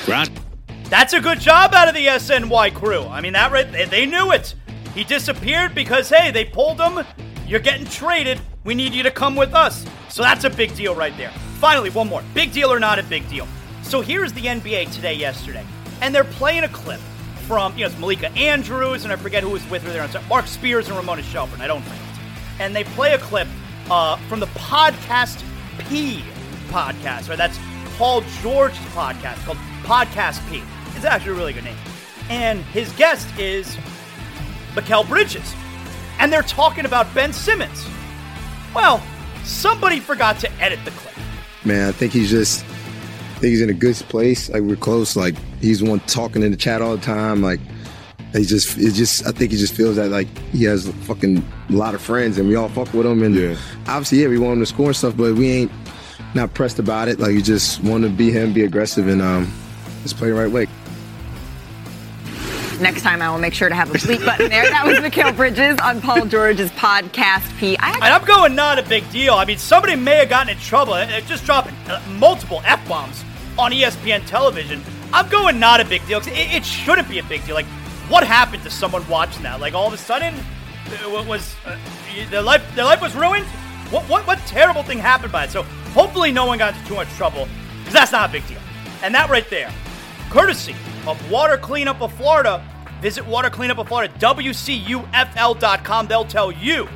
[0.06, 0.47] Ground
[0.88, 3.02] that's a good job out of the SNY crew.
[3.04, 4.54] I mean, that right, they knew it.
[4.94, 7.04] He disappeared because hey, they pulled him.
[7.46, 8.40] You're getting traded.
[8.64, 9.86] We need you to come with us.
[10.08, 11.30] So that's a big deal right there.
[11.60, 12.22] Finally, one more.
[12.34, 13.46] Big deal or not a big deal.
[13.82, 15.64] So here's the NBA today, yesterday,
[16.00, 17.00] and they're playing a clip
[17.46, 20.22] from, you know, it's Malika Andrews, and I forget who was with her there.
[20.28, 21.60] Marc Spears and Ramona Shelburne.
[21.60, 21.94] I don't know.
[22.60, 23.48] And they play a clip
[23.90, 25.42] uh, from the Podcast
[25.88, 26.22] P
[26.68, 27.38] podcast, right?
[27.38, 27.58] That's
[27.96, 30.62] Paul George's podcast called Podcast P.
[30.98, 31.76] It's actually a really good name.
[32.28, 33.76] And his guest is
[34.74, 35.54] Mikal Bridges.
[36.18, 37.86] And they're talking about Ben Simmons.
[38.74, 39.00] Well,
[39.44, 41.14] somebody forgot to edit the clip.
[41.64, 44.50] Man, I think he's just I think he's in a good place.
[44.50, 45.14] Like we're close.
[45.14, 47.42] Like he's one talking in the chat all the time.
[47.42, 47.60] Like
[48.32, 51.72] he just, it just, I think he just feels that like he has fucking a
[51.72, 53.22] lot of friends and we all fuck with him.
[53.22, 53.56] And yeah.
[53.86, 55.72] obviously, yeah, we want him to score and stuff, but we ain't
[56.34, 57.20] not pressed about it.
[57.20, 59.48] Like you just want to be him, be aggressive, and um,
[60.02, 60.66] just play the right way.
[62.80, 64.62] Next time, I will make sure to have a bleep button there.
[64.70, 67.56] That was Mikal Bridges on Paul George's podcast.
[67.58, 67.76] P.
[67.78, 69.34] I and I'm going not a big deal.
[69.34, 70.94] I mean, somebody may have gotten in trouble.
[71.26, 73.24] Just dropping uh, multiple f bombs
[73.58, 74.80] on ESPN television.
[75.12, 76.18] I'm going not a big deal.
[76.20, 77.56] It, it, shouldn't be a big deal.
[77.56, 77.66] Like,
[78.08, 79.58] what happened to someone watching that?
[79.60, 81.76] Like, all of a sudden, uh, was uh,
[82.30, 83.46] their life their life was ruined?
[83.90, 85.50] What, what what terrible thing happened by it?
[85.50, 85.64] So
[85.94, 87.48] hopefully, no one got into too much trouble
[87.78, 88.60] because that's not a big deal.
[89.02, 89.72] And that right there,
[90.30, 90.74] courtesy
[91.06, 92.64] of Water Cleanup of Florida.
[93.00, 96.06] Visit Water Cleanup of Florida, WCUFL.com.
[96.06, 96.88] They'll tell you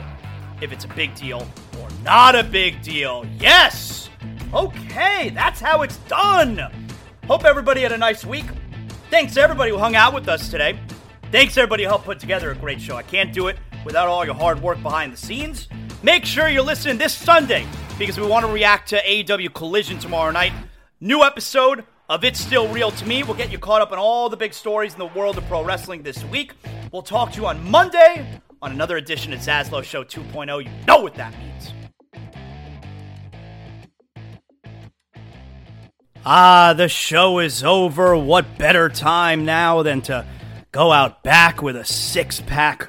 [0.60, 1.46] if it's a big deal
[1.80, 3.24] or not a big deal.
[3.38, 4.10] Yes.
[4.52, 6.60] Okay, that's how it's done.
[7.26, 8.44] Hope everybody had a nice week.
[9.10, 10.78] Thanks everybody who hung out with us today.
[11.30, 12.96] Thanks everybody who helped put together a great show.
[12.96, 15.68] I can't do it without all your hard work behind the scenes.
[16.02, 17.66] Make sure you're listening this Sunday
[17.98, 20.52] because we want to react to AEW Collision tomorrow night.
[21.00, 23.22] New episode of It's Still Real to Me.
[23.22, 25.64] We'll get you caught up on all the big stories in the world of pro
[25.64, 26.52] wrestling this week.
[26.90, 30.64] We'll talk to you on Monday on another edition of Zaslow Show 2.0.
[30.64, 31.72] You know what that means.
[36.24, 38.16] Ah, the show is over.
[38.16, 40.24] What better time now than to
[40.70, 42.88] go out back with a six pack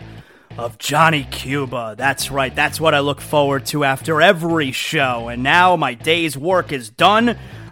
[0.57, 1.95] of Johnny Cuba?
[1.97, 5.29] That's right, that's what I look forward to after every show.
[5.29, 7.37] And now my day's work is done.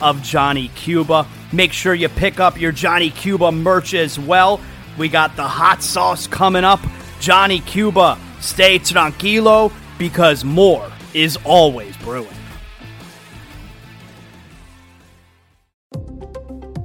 [0.00, 1.26] of Johnny Cuba.
[1.52, 4.60] Make sure you pick up your Johnny Cuba merch as well.
[4.98, 6.80] We got the hot sauce coming up.
[7.20, 12.28] Johnny Cuba, stay tranquilo because more is always brewing.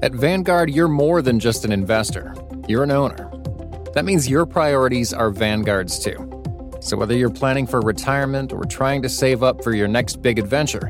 [0.03, 2.33] At Vanguard, you're more than just an investor,
[2.67, 3.29] you're an owner.
[3.93, 6.27] That means your priorities are Vanguard's too.
[6.79, 10.39] So whether you're planning for retirement or trying to save up for your next big
[10.39, 10.89] adventure,